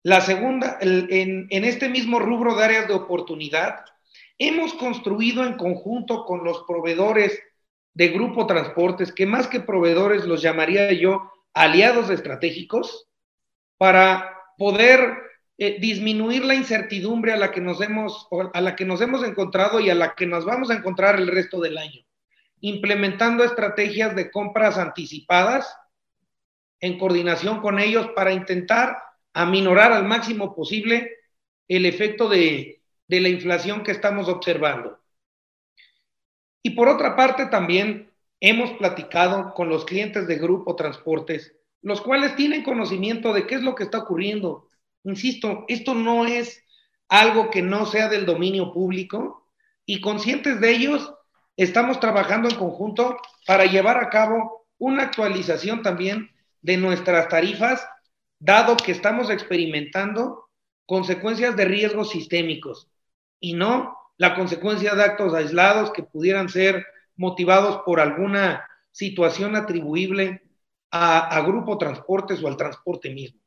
La 0.03 0.21
segunda, 0.21 0.77
en 0.81 1.63
este 1.63 1.89
mismo 1.89 2.19
rubro 2.19 2.55
de 2.55 2.63
áreas 2.63 2.87
de 2.87 2.93
oportunidad, 2.93 3.85
hemos 4.37 4.73
construido 4.73 5.45
en 5.45 5.53
conjunto 5.55 6.25
con 6.25 6.43
los 6.43 6.63
proveedores 6.67 7.39
de 7.93 8.09
Grupo 8.09 8.47
Transportes, 8.47 9.13
que 9.13 9.25
más 9.25 9.47
que 9.47 9.59
proveedores 9.59 10.25
los 10.25 10.41
llamaría 10.41 10.91
yo 10.93 11.31
aliados 11.53 12.09
estratégicos, 12.09 13.07
para 13.77 14.37
poder 14.57 15.17
eh, 15.57 15.79
disminuir 15.79 16.43
la 16.45 16.55
incertidumbre 16.55 17.33
a 17.33 17.37
la, 17.37 17.51
que 17.51 17.61
nos 17.61 17.79
hemos, 17.81 18.27
a 18.53 18.61
la 18.61 18.75
que 18.75 18.85
nos 18.85 19.01
hemos 19.01 19.23
encontrado 19.23 19.79
y 19.79 19.89
a 19.89 19.95
la 19.95 20.15
que 20.15 20.25
nos 20.25 20.45
vamos 20.45 20.69
a 20.69 20.75
encontrar 20.75 21.15
el 21.15 21.27
resto 21.27 21.61
del 21.61 21.77
año, 21.77 22.01
implementando 22.59 23.43
estrategias 23.43 24.15
de 24.15 24.31
compras 24.31 24.77
anticipadas 24.77 25.75
en 26.79 26.97
coordinación 26.97 27.61
con 27.61 27.79
ellos 27.79 28.09
para 28.15 28.33
intentar 28.33 28.97
aminorar 29.33 29.93
al 29.93 30.05
máximo 30.05 30.55
posible 30.55 31.17
el 31.67 31.85
efecto 31.85 32.27
de, 32.27 32.81
de 33.07 33.21
la 33.21 33.29
inflación 33.29 33.83
que 33.83 33.91
estamos 33.91 34.27
observando. 34.27 34.99
Y 36.63 36.71
por 36.71 36.87
otra 36.87 37.15
parte, 37.15 37.45
también 37.47 38.11
hemos 38.39 38.71
platicado 38.71 39.53
con 39.53 39.69
los 39.69 39.85
clientes 39.85 40.27
de 40.27 40.37
Grupo 40.37 40.75
Transportes, 40.75 41.55
los 41.81 42.01
cuales 42.01 42.35
tienen 42.35 42.63
conocimiento 42.63 43.33
de 43.33 43.45
qué 43.45 43.55
es 43.55 43.61
lo 43.61 43.75
que 43.75 43.83
está 43.83 43.99
ocurriendo. 43.99 44.69
Insisto, 45.03 45.65
esto 45.67 45.93
no 45.93 46.25
es 46.25 46.63
algo 47.09 47.49
que 47.49 47.61
no 47.61 47.85
sea 47.85 48.09
del 48.09 48.25
dominio 48.25 48.73
público 48.73 49.47
y 49.85 50.01
conscientes 50.01 50.59
de 50.61 50.71
ellos, 50.71 51.13
estamos 51.57 51.99
trabajando 51.99 52.49
en 52.49 52.55
conjunto 52.55 53.17
para 53.45 53.65
llevar 53.65 53.97
a 53.97 54.09
cabo 54.09 54.65
una 54.77 55.03
actualización 55.03 55.81
también 55.81 56.31
de 56.61 56.77
nuestras 56.77 57.27
tarifas, 57.27 57.85
dado 58.39 58.77
que 58.77 58.91
estamos 58.91 59.29
experimentando 59.29 60.49
consecuencias 60.85 61.55
de 61.55 61.65
riesgos 61.65 62.11
sistémicos 62.11 62.89
y 63.39 63.53
no 63.53 63.97
la 64.17 64.35
consecuencia 64.35 64.95
de 64.95 65.03
actos 65.03 65.33
aislados 65.33 65.91
que 65.91 66.03
pudieran 66.03 66.49
ser 66.49 66.85
motivados 67.15 67.81
por 67.85 67.99
alguna 67.99 68.67
situación 68.91 69.55
atribuible 69.55 70.41
a, 70.91 71.41
Grupo 71.41 71.77
Transportes 71.77 72.43
o 72.43 72.47
al 72.47 72.55
transporte 72.55 73.09
mismo. 73.09 73.42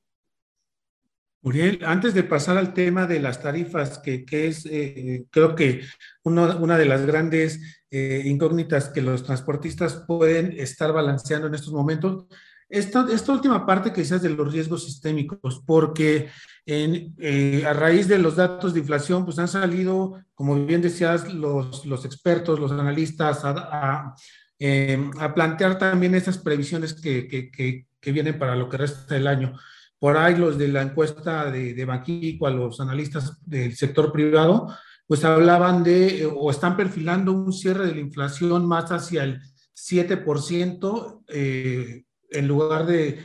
Muriel, 1.46 1.78
antes 1.86 2.12
de 2.12 2.24
pasar 2.24 2.56
al 2.56 2.74
tema 2.74 3.06
de 3.06 3.20
las 3.20 3.40
tarifas, 3.40 4.00
que, 4.00 4.24
es 4.28 4.66
eh, 4.66 5.26
creo 5.30 5.54
que 5.54 5.82
una 6.24 6.76
de 6.76 6.86
las 6.86 7.06
grandes 7.06 7.84
eh, 7.88 8.22
incógnitas 8.24 8.88
que 8.88 9.00
los 9.00 9.22
transportistas 9.22 10.02
pueden 10.08 10.58
estar 10.58 10.92
balanceando 10.92 11.46
en 11.46 11.54
estos 11.54 11.72
momentos, 11.72 12.24
esta, 12.68 13.06
última 13.28 13.64
parte 13.64 13.92
que 13.92 14.00
decías 14.00 14.22
de 14.22 14.30
los 14.30 14.52
riesgos 14.52 14.86
sistémicos, 14.86 15.62
porque 15.64 16.30
eh, 16.66 17.62
a 17.64 17.72
raíz 17.74 18.08
de 18.08 18.18
los 18.18 18.34
datos 18.34 18.74
de 18.74 18.80
inflación, 18.80 19.24
pues 19.24 19.38
han 19.38 19.46
salido, 19.46 20.20
como 20.34 20.66
bien 20.66 20.82
decías, 20.82 21.32
los, 21.32 22.04
expertos, 22.04 22.58
los 22.58 22.72
analistas, 22.72 23.42
a, 23.44 24.16
plantear 25.32 25.78
también 25.78 26.16
esas 26.16 26.38
previsiones 26.38 26.92
que, 26.92 27.28
que, 27.28 28.12
vienen 28.12 28.36
para 28.36 28.56
lo 28.56 28.68
que 28.68 28.78
resta 28.78 29.14
del 29.14 29.28
año. 29.28 29.56
Por 29.98 30.16
ahí 30.16 30.36
los 30.36 30.58
de 30.58 30.68
la 30.68 30.82
encuesta 30.82 31.50
de, 31.50 31.84
Banquico 31.84 32.46
a 32.46 32.50
los 32.50 32.80
analistas 32.80 33.38
del 33.44 33.74
sector 33.74 34.12
privado, 34.12 34.68
pues 35.06 35.24
hablaban 35.24 35.82
de, 35.82 36.28
o 36.34 36.50
están 36.50 36.76
perfilando 36.76 37.32
un 37.32 37.52
cierre 37.52 37.86
de 37.86 37.94
la 37.94 38.00
inflación 38.00 38.66
más 38.66 38.90
hacia 38.90 39.24
el 39.24 39.40
7%, 39.74 41.24
eh, 41.28 42.02
en 42.30 42.48
lugar 42.48 42.86
de, 42.86 43.20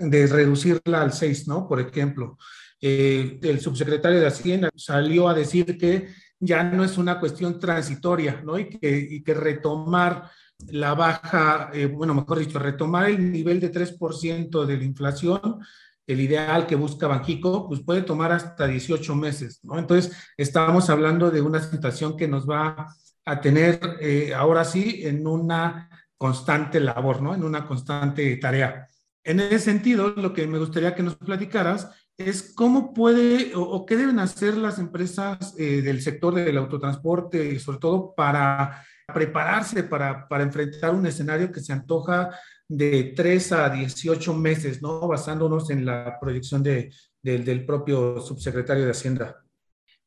de 0.00 0.26
reducirla 0.26 1.02
al 1.02 1.12
6, 1.12 1.46
¿no? 1.48 1.68
Por 1.68 1.80
ejemplo, 1.80 2.36
eh, 2.80 3.38
el 3.42 3.60
subsecretario 3.60 4.20
de 4.20 4.26
Hacienda 4.26 4.70
salió 4.76 5.28
a 5.28 5.34
decir 5.34 5.78
que 5.78 6.08
ya 6.38 6.62
no 6.64 6.84
es 6.84 6.98
una 6.98 7.18
cuestión 7.18 7.58
transitoria, 7.58 8.42
¿no? 8.44 8.58
Y 8.58 8.68
que, 8.68 8.98
y 8.98 9.22
que 9.22 9.34
retomar 9.34 10.30
la 10.68 10.94
baja, 10.94 11.70
eh, 11.72 11.86
bueno, 11.86 12.14
mejor 12.14 12.38
dicho, 12.38 12.58
retomar 12.58 13.08
el 13.08 13.32
nivel 13.32 13.60
de 13.60 13.72
3% 13.72 14.66
de 14.66 14.76
la 14.76 14.84
inflación, 14.84 15.60
el 16.06 16.20
ideal 16.20 16.66
que 16.66 16.76
busca 16.76 17.06
Banjico, 17.06 17.66
pues 17.68 17.80
puede 17.80 18.02
tomar 18.02 18.32
hasta 18.32 18.66
18 18.66 19.14
meses, 19.14 19.60
¿no? 19.62 19.78
Entonces, 19.78 20.16
estamos 20.36 20.90
hablando 20.90 21.30
de 21.30 21.40
una 21.40 21.60
situación 21.60 22.16
que 22.16 22.28
nos 22.28 22.48
va 22.48 22.94
a 23.24 23.40
tener 23.40 23.80
eh, 24.00 24.34
ahora 24.34 24.64
sí 24.64 25.00
en 25.04 25.26
una 25.26 25.88
constante 26.16 26.80
labor, 26.80 27.22
¿no? 27.22 27.34
En 27.34 27.42
una 27.42 27.66
constante 27.66 28.36
tarea. 28.36 28.88
En 29.22 29.40
ese 29.40 29.58
sentido, 29.58 30.10
lo 30.10 30.32
que 30.34 30.46
me 30.46 30.58
gustaría 30.58 30.94
que 30.94 31.02
nos 31.02 31.16
platicaras 31.16 31.90
es 32.16 32.52
cómo 32.54 32.92
puede 32.92 33.52
o, 33.54 33.84
qué 33.86 33.96
deben 33.96 34.18
hacer 34.18 34.56
las 34.56 34.78
empresas 34.78 35.54
eh, 35.58 35.82
del 35.82 36.02
sector 36.02 36.34
del 36.34 36.58
autotransporte, 36.58 37.58
sobre 37.58 37.78
todo 37.78 38.14
para 38.14 38.84
prepararse 39.06 39.82
para, 39.82 40.28
para, 40.28 40.44
enfrentar 40.44 40.94
un 40.94 41.06
escenario 41.06 41.52
que 41.52 41.60
se 41.60 41.72
antoja 41.72 42.30
de 42.76 43.12
3 43.16 43.52
a 43.52 43.70
18 43.70 44.34
meses, 44.34 44.82
¿no? 44.82 45.06
Basándonos 45.06 45.70
en 45.70 45.84
la 45.86 46.18
proyección 46.20 46.62
de, 46.62 46.90
del 47.22 47.64
propio 47.64 48.20
subsecretario 48.20 48.84
de 48.84 48.90
Hacienda. 48.90 49.44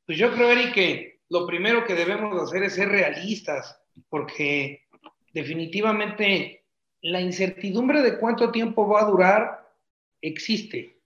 Pues 0.05 0.17
yo 0.17 0.31
creo, 0.33 0.51
Eric, 0.51 0.73
que 0.73 1.19
lo 1.29 1.45
primero 1.45 1.85
que 1.85 1.95
debemos 1.95 2.41
hacer 2.41 2.63
es 2.63 2.73
ser 2.73 2.89
realistas, 2.89 3.79
porque 4.09 4.87
definitivamente 5.33 6.65
la 7.01 7.21
incertidumbre 7.21 8.01
de 8.01 8.17
cuánto 8.17 8.51
tiempo 8.51 8.87
va 8.87 9.01
a 9.01 9.09
durar 9.09 9.67
existe 10.21 10.99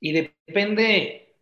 y 0.00 0.12
depende 0.12 1.34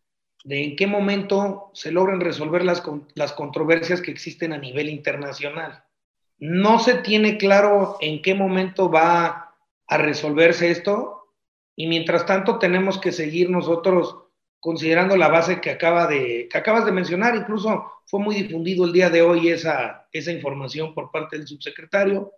de 0.44 0.64
en 0.64 0.76
qué 0.76 0.86
momento 0.86 1.70
se 1.74 1.90
logren 1.90 2.20
resolver 2.20 2.64
las, 2.64 2.82
las 3.14 3.32
controversias 3.32 4.00
que 4.00 4.10
existen 4.10 4.52
a 4.52 4.58
nivel 4.58 4.88
internacional. 4.88 5.83
No 6.38 6.78
se 6.78 6.94
tiene 6.94 7.38
claro 7.38 7.96
en 8.00 8.22
qué 8.22 8.34
momento 8.34 8.90
va 8.90 9.54
a 9.86 9.98
resolverse 9.98 10.70
esto 10.70 11.32
y 11.76 11.86
mientras 11.86 12.26
tanto 12.26 12.58
tenemos 12.58 12.98
que 12.98 13.12
seguir 13.12 13.50
nosotros 13.50 14.16
considerando 14.60 15.16
la 15.16 15.28
base 15.28 15.60
que, 15.60 15.70
acaba 15.70 16.06
de, 16.06 16.48
que 16.50 16.56
acabas 16.56 16.86
de 16.86 16.92
mencionar, 16.92 17.36
incluso 17.36 17.92
fue 18.06 18.20
muy 18.20 18.34
difundido 18.34 18.86
el 18.86 18.92
día 18.92 19.10
de 19.10 19.20
hoy 19.20 19.48
esa, 19.48 20.08
esa 20.10 20.32
información 20.32 20.94
por 20.94 21.10
parte 21.10 21.36
del 21.36 21.46
subsecretario. 21.46 22.32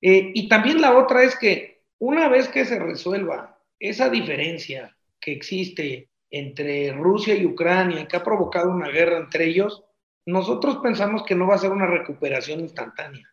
Eh, 0.00 0.30
y 0.34 0.48
también 0.48 0.80
la 0.80 0.96
otra 0.96 1.24
es 1.24 1.36
que 1.36 1.82
una 1.98 2.28
vez 2.28 2.48
que 2.48 2.64
se 2.64 2.78
resuelva 2.78 3.58
esa 3.80 4.08
diferencia 4.08 4.96
que 5.20 5.32
existe 5.32 6.10
entre 6.30 6.92
Rusia 6.92 7.34
y 7.34 7.46
Ucrania 7.46 8.06
que 8.06 8.16
ha 8.16 8.22
provocado 8.22 8.70
una 8.70 8.88
guerra 8.88 9.18
entre 9.18 9.46
ellos, 9.46 9.82
nosotros 10.26 10.78
pensamos 10.78 11.22
que 11.24 11.34
no 11.34 11.46
va 11.46 11.56
a 11.56 11.58
ser 11.58 11.70
una 11.70 11.86
recuperación 11.86 12.60
instantánea. 12.60 13.28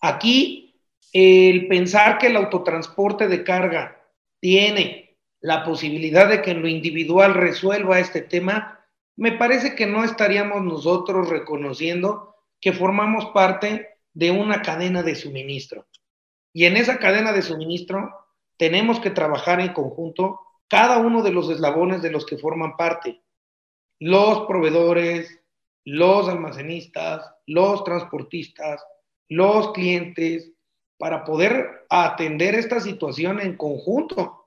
Aquí, 0.00 0.80
el 1.12 1.68
pensar 1.68 2.18
que 2.18 2.28
el 2.28 2.36
autotransporte 2.36 3.28
de 3.28 3.44
carga 3.44 4.02
tiene 4.40 5.18
la 5.40 5.64
posibilidad 5.64 6.28
de 6.28 6.42
que 6.42 6.52
en 6.52 6.62
lo 6.62 6.68
individual 6.68 7.34
resuelva 7.34 8.00
este 8.00 8.22
tema, 8.22 8.80
me 9.16 9.32
parece 9.32 9.74
que 9.74 9.86
no 9.86 10.02
estaríamos 10.02 10.62
nosotros 10.62 11.28
reconociendo 11.28 12.34
que 12.60 12.72
formamos 12.72 13.26
parte 13.26 13.98
de 14.12 14.30
una 14.30 14.62
cadena 14.62 15.02
de 15.02 15.14
suministro. 15.14 15.86
Y 16.52 16.64
en 16.64 16.76
esa 16.76 16.98
cadena 16.98 17.32
de 17.32 17.42
suministro 17.42 18.10
tenemos 18.56 19.00
que 19.00 19.10
trabajar 19.10 19.60
en 19.60 19.72
conjunto 19.72 20.40
cada 20.68 20.98
uno 20.98 21.22
de 21.22 21.32
los 21.32 21.50
eslabones 21.50 22.00
de 22.00 22.10
los 22.10 22.24
que 22.24 22.38
forman 22.38 22.76
parte. 22.76 23.22
Los 23.98 24.46
proveedores, 24.46 25.40
los 25.84 26.28
almacenistas, 26.28 27.30
los 27.46 27.84
transportistas, 27.84 28.82
los 29.28 29.72
clientes, 29.72 30.52
para 30.96 31.24
poder 31.24 31.86
atender 31.90 32.54
esta 32.54 32.80
situación 32.80 33.40
en 33.40 33.56
conjunto 33.56 34.44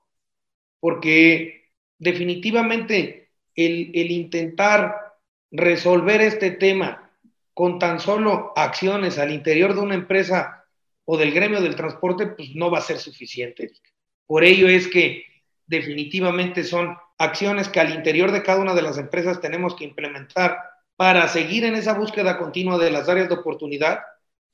porque 0.80 1.70
definitivamente 1.98 3.30
el, 3.54 3.94
intentar 3.94 5.16
resolver 5.50 6.20
este 6.20 6.52
tema 6.52 7.10
con 7.54 7.78
tan 7.78 7.98
solo 7.98 8.52
acciones 8.54 9.18
al 9.18 9.32
interior 9.32 9.74
de 9.74 9.80
una 9.80 9.94
empresa 9.94 10.64
o 11.04 11.16
del 11.16 11.32
gremio 11.32 11.60
del 11.60 11.74
transporte, 11.74 12.26
pues 12.26 12.54
no 12.54 12.70
va 12.70 12.78
a 12.78 12.82
ser 12.82 12.98
suficiente. 12.98 13.72
Por 14.26 14.44
ello 14.44 14.68
es 14.68 14.86
que 14.86 15.24
definitivamente 15.66 16.62
son 16.62 16.96
acciones 17.18 17.68
que 17.68 17.80
al 17.80 17.94
interior 17.94 18.30
de 18.30 18.42
cada 18.42 18.60
una 18.60 18.74
de 18.74 18.82
las 18.82 18.98
empresas 18.98 19.40
tenemos 19.40 19.74
que 19.74 19.84
implementar 19.84 20.58
para 20.98 21.28
seguir 21.28 21.64
en 21.64 21.76
esa 21.76 21.94
búsqueda 21.94 22.38
continua 22.38 22.76
de 22.76 22.90
las 22.90 23.08
áreas 23.08 23.28
de 23.28 23.36
oportunidad. 23.36 24.00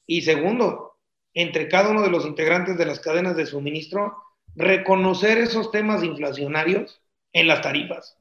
Y 0.07 0.21
segundo, 0.21 0.99
entre 1.33 1.69
cada 1.69 1.89
uno 1.89 2.03
de 2.03 2.11
los 2.11 2.27
integrantes 2.27 2.77
de 2.77 2.85
las 2.85 3.01
cadenas 3.01 3.35
de 3.35 3.47
suministro, 3.47 4.15
reconocer 4.55 5.39
esos 5.39 5.71
temas 5.71 6.05
inflacionarios 6.05 7.01
en 7.33 7.49
las 7.49 7.63
tarifas. 7.63 8.19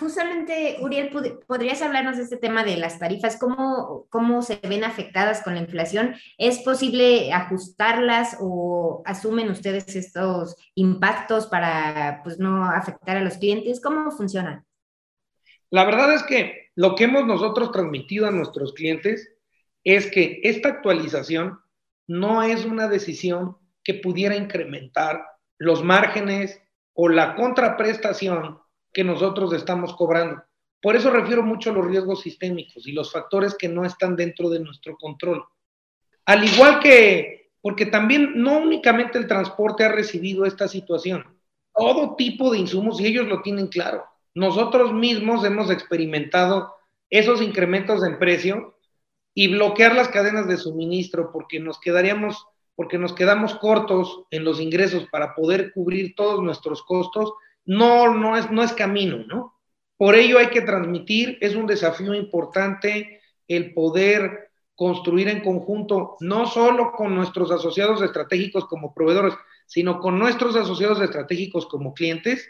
Justamente, 0.00 0.78
Uriel, 0.80 1.10
¿podrías 1.46 1.80
hablarnos 1.80 2.16
de 2.16 2.24
este 2.24 2.36
tema 2.36 2.64
de 2.64 2.76
las 2.76 2.98
tarifas? 2.98 3.38
¿Cómo, 3.38 4.08
¿Cómo 4.10 4.42
se 4.42 4.56
ven 4.56 4.82
afectadas 4.82 5.44
con 5.44 5.54
la 5.54 5.60
inflación? 5.60 6.16
¿Es 6.38 6.58
posible 6.58 7.32
ajustarlas 7.32 8.36
o 8.40 9.00
asumen 9.06 9.48
ustedes 9.48 9.94
estos 9.94 10.56
impactos 10.74 11.46
para 11.46 12.20
pues, 12.24 12.40
no 12.40 12.64
afectar 12.64 13.16
a 13.16 13.22
los 13.22 13.38
clientes? 13.38 13.80
¿Cómo 13.80 14.10
funciona? 14.10 14.64
La 15.70 15.84
verdad 15.84 16.12
es 16.14 16.24
que 16.24 16.69
lo 16.80 16.94
que 16.94 17.04
hemos 17.04 17.26
nosotros 17.26 17.72
transmitido 17.72 18.26
a 18.26 18.30
nuestros 18.30 18.72
clientes 18.72 19.36
es 19.84 20.10
que 20.10 20.40
esta 20.44 20.70
actualización 20.70 21.60
no 22.06 22.42
es 22.42 22.64
una 22.64 22.88
decisión 22.88 23.58
que 23.84 23.92
pudiera 23.92 24.34
incrementar 24.34 25.22
los 25.58 25.84
márgenes 25.84 26.58
o 26.94 27.10
la 27.10 27.34
contraprestación 27.34 28.60
que 28.94 29.04
nosotros 29.04 29.52
estamos 29.52 29.94
cobrando. 29.94 30.42
Por 30.80 30.96
eso 30.96 31.10
refiero 31.10 31.42
mucho 31.42 31.68
a 31.68 31.74
los 31.74 31.86
riesgos 31.86 32.22
sistémicos 32.22 32.86
y 32.86 32.92
los 32.92 33.12
factores 33.12 33.54
que 33.54 33.68
no 33.68 33.84
están 33.84 34.16
dentro 34.16 34.48
de 34.48 34.60
nuestro 34.60 34.96
control. 34.96 35.44
Al 36.24 36.42
igual 36.44 36.80
que, 36.80 37.50
porque 37.60 37.84
también 37.84 38.42
no 38.42 38.58
únicamente 38.58 39.18
el 39.18 39.26
transporte 39.26 39.84
ha 39.84 39.92
recibido 39.92 40.46
esta 40.46 40.66
situación, 40.66 41.26
todo 41.74 42.16
tipo 42.16 42.50
de 42.50 42.60
insumos 42.60 42.98
y 43.02 43.06
ellos 43.06 43.26
lo 43.26 43.42
tienen 43.42 43.66
claro. 43.66 44.09
Nosotros 44.34 44.92
mismos 44.92 45.44
hemos 45.44 45.70
experimentado 45.70 46.74
esos 47.10 47.42
incrementos 47.42 48.04
en 48.04 48.18
precio 48.18 48.76
y 49.34 49.48
bloquear 49.48 49.94
las 49.94 50.08
cadenas 50.08 50.46
de 50.48 50.56
suministro 50.56 51.30
porque 51.32 51.60
nos 51.60 51.80
quedaríamos, 51.80 52.46
porque 52.76 52.98
nos 52.98 53.12
quedamos 53.12 53.54
cortos 53.56 54.24
en 54.30 54.44
los 54.44 54.60
ingresos 54.60 55.06
para 55.10 55.34
poder 55.34 55.72
cubrir 55.72 56.14
todos 56.14 56.42
nuestros 56.42 56.82
costos, 56.82 57.32
no, 57.64 58.14
no 58.14 58.36
es, 58.36 58.50
no 58.50 58.62
es 58.62 58.72
camino, 58.72 59.24
¿no? 59.26 59.54
Por 59.96 60.14
ello 60.14 60.38
hay 60.38 60.48
que 60.48 60.62
transmitir, 60.62 61.36
es 61.40 61.54
un 61.54 61.66
desafío 61.66 62.14
importante 62.14 63.20
el 63.48 63.74
poder 63.74 64.50
construir 64.74 65.28
en 65.28 65.42
conjunto, 65.42 66.16
no 66.20 66.46
solo 66.46 66.92
con 66.92 67.14
nuestros 67.14 67.50
asociados 67.50 68.00
estratégicos 68.00 68.64
como 68.64 68.94
proveedores, 68.94 69.34
sino 69.66 70.00
con 70.00 70.18
nuestros 70.18 70.56
asociados 70.56 71.02
estratégicos 71.02 71.66
como 71.66 71.92
clientes, 71.92 72.48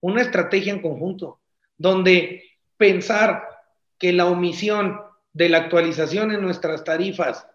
una 0.00 0.22
estrategia 0.22 0.72
en 0.72 0.82
conjunto, 0.82 1.40
donde 1.76 2.44
pensar 2.76 3.48
que 3.98 4.12
la 4.12 4.26
omisión 4.26 5.00
de 5.32 5.48
la 5.48 5.58
actualización 5.58 6.32
en 6.32 6.42
nuestras 6.42 6.84
tarifas 6.84 7.46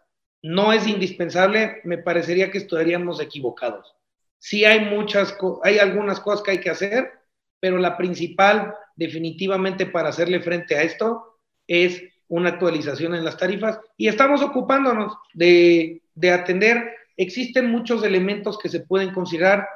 no 0.43 0.73
es 0.73 0.87
indispensable, 0.87 1.81
me 1.83 1.97
parecería 1.97 2.49
que 2.49 2.57
estaríamos 2.57 3.21
equivocados. 3.21 3.95
Sí 4.39 4.65
hay 4.65 4.85
muchas, 4.85 5.37
hay 5.63 5.77
algunas 5.77 6.19
cosas 6.19 6.41
que 6.41 6.51
hay 6.51 6.59
que 6.59 6.71
hacer, 6.71 7.11
pero 7.59 7.77
la 7.77 7.95
principal 7.95 8.75
definitivamente 8.95 9.85
para 9.85 10.09
hacerle 10.09 10.41
frente 10.41 10.75
a 10.75 10.81
esto 10.81 11.39
es 11.67 12.03
una 12.27 12.49
actualización 12.49 13.13
en 13.13 13.23
las 13.23 13.37
tarifas 13.37 13.79
y 13.97 14.07
estamos 14.07 14.41
ocupándonos 14.41 15.13
de, 15.33 16.01
de 16.15 16.31
atender. 16.31 16.91
Existen 17.17 17.69
muchos 17.69 18.03
elementos 18.03 18.57
que 18.57 18.69
se 18.69 18.79
pueden 18.79 19.13
considerar, 19.13 19.67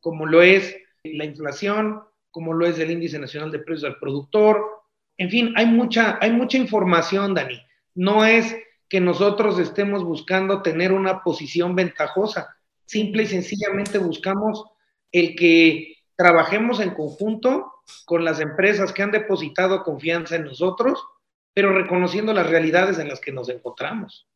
como 0.00 0.26
lo 0.26 0.42
es 0.42 0.76
la 1.02 1.24
inflación, 1.24 2.02
como 2.32 2.52
lo 2.52 2.66
es 2.66 2.78
el 2.80 2.90
índice 2.90 3.18
nacional 3.20 3.52
de 3.52 3.60
precios 3.60 3.84
al 3.84 4.00
productor, 4.00 4.82
en 5.16 5.30
fin, 5.30 5.52
hay 5.56 5.66
mucha, 5.66 6.18
hay 6.20 6.32
mucha 6.32 6.58
información, 6.58 7.34
Dani. 7.34 7.60
No 7.94 8.24
es 8.24 8.56
que 8.88 9.00
nosotros 9.00 9.58
estemos 9.58 10.02
buscando 10.02 10.62
tener 10.62 10.92
una 10.92 11.22
posición 11.22 11.76
ventajosa. 11.76 12.56
Simple 12.86 13.22
y 13.22 13.26
sencillamente 13.26 13.98
buscamos 13.98 14.64
el 15.12 15.36
que 15.36 15.96
trabajemos 16.16 16.80
en 16.80 16.90
conjunto 16.90 17.72
con 18.04 18.24
las 18.24 18.40
empresas 18.40 18.92
que 18.92 19.02
han 19.02 19.10
depositado 19.10 19.82
confianza 19.82 20.36
en 20.36 20.44
nosotros, 20.44 21.02
pero 21.54 21.72
reconociendo 21.72 22.32
las 22.32 22.48
realidades 22.48 22.98
en 22.98 23.08
las 23.08 23.20
que 23.20 23.32
nos 23.32 23.48
encontramos. 23.48 24.26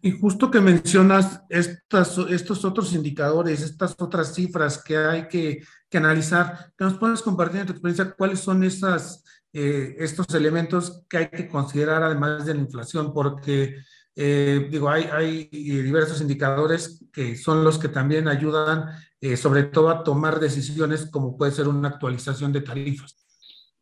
Y 0.00 0.12
justo 0.12 0.50
que 0.50 0.60
mencionas 0.60 1.42
estas, 1.48 2.18
estos 2.30 2.64
otros 2.64 2.92
indicadores, 2.92 3.62
estas 3.62 3.96
otras 3.98 4.34
cifras 4.34 4.82
que 4.82 4.96
hay 4.96 5.28
que, 5.28 5.62
que 5.90 5.98
analizar, 5.98 6.72
¿nos 6.78 6.98
puedes 6.98 7.22
compartir 7.22 7.60
en 7.60 7.66
tu 7.66 7.72
experiencia 7.72 8.14
cuáles 8.16 8.40
son 8.40 8.62
eh, 8.62 9.96
estos 9.98 10.26
elementos 10.34 11.04
que 11.08 11.18
hay 11.18 11.28
que 11.28 11.48
considerar 11.48 12.02
además 12.02 12.44
de 12.46 12.54
la 12.54 12.60
inflación, 12.60 13.12
porque 13.12 13.76
eh, 14.14 14.68
digo, 14.70 14.90
hay, 14.90 15.04
hay, 15.04 15.48
diversos 15.48 16.20
indicadores 16.20 17.04
que 17.12 17.36
son 17.36 17.64
los 17.64 17.78
que 17.78 17.88
también 17.88 18.28
ayudan 18.28 18.90
eh, 19.20 19.36
sobre 19.36 19.64
todo 19.64 19.88
a 19.88 20.02
tomar 20.04 20.40
decisiones 20.40 21.10
como 21.10 21.36
puede 21.36 21.52
ser 21.52 21.68
una 21.68 21.88
actualización 21.88 22.52
de 22.52 22.60
tarifas. 22.60 23.16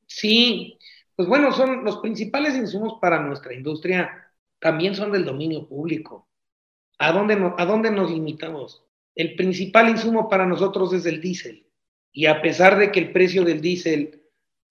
Sí, 0.07 0.79
pues 1.15 1.29
bueno, 1.29 1.53
son 1.53 1.85
los 1.85 1.99
principales 1.99 2.55
insumos 2.55 2.99
para 3.01 3.21
nuestra 3.21 3.55
industria 3.55 4.27
también 4.59 4.95
son 4.95 5.13
del 5.13 5.25
dominio 5.25 5.69
público. 5.69 6.29
¿A 6.99 7.13
dónde, 7.13 7.35
¿A 7.59 7.65
dónde 7.67 7.91
nos 7.91 8.11
limitamos? 8.11 8.85
El 9.15 9.37
principal 9.37 9.89
insumo 9.89 10.29
para 10.29 10.47
nosotros 10.47 10.93
es 10.93 11.07
el 11.07 11.21
diésel. 11.21 11.66
Y 12.17 12.25
a 12.25 12.41
pesar 12.41 12.79
de 12.79 12.91
que 12.91 12.99
el 12.99 13.13
precio 13.13 13.45
del 13.45 13.61
diésel 13.61 14.23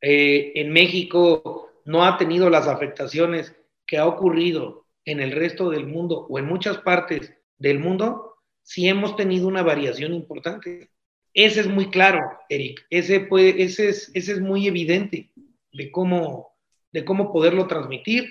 eh, 0.02 0.52
en 0.56 0.74
México 0.74 1.70
no 1.86 2.04
ha 2.04 2.18
tenido 2.18 2.50
las 2.50 2.68
afectaciones 2.68 3.56
que 3.86 4.00
ha 4.00 4.08
ocurrido 4.08 4.88
en 5.06 5.20
el 5.20 5.32
resto 5.32 5.70
del 5.70 5.86
mundo 5.86 6.26
o 6.28 6.40
en 6.40 6.46
muchas 6.46 6.80
partes 6.80 7.36
del 7.60 7.78
mundo, 7.78 8.38
sí 8.64 8.88
hemos 8.88 9.16
tenido 9.16 9.48
una 9.48 9.62
variación 9.62 10.16
importante. 10.16 10.90
Ese 11.36 11.60
es 11.60 11.68
muy 11.68 11.92
claro, 11.92 12.20
Eric. 12.50 12.84
Ese, 12.90 13.20
puede, 13.20 13.62
ese, 13.62 13.90
es, 13.90 14.10
ese 14.16 14.32
es 14.32 14.42
muy 14.42 14.66
evidente 14.66 15.30
de 15.72 15.92
cómo, 15.92 16.56
de 16.92 17.06
cómo 17.06 17.32
poderlo 17.32 17.68
transmitir. 17.68 18.28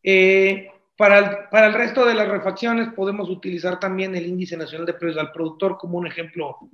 Eh, 0.00 0.68
para, 0.96 1.18
el, 1.18 1.48
para 1.50 1.66
el 1.66 1.74
resto 1.74 2.06
de 2.06 2.14
las 2.14 2.28
refacciones 2.28 2.90
podemos 2.94 3.28
utilizar 3.28 3.80
también 3.80 4.14
el 4.14 4.26
índice 4.26 4.56
nacional 4.56 4.86
de 4.86 4.94
precios 4.94 5.18
al 5.18 5.32
productor 5.32 5.76
como 5.76 5.98
un 5.98 6.06
ejemplo 6.06 6.70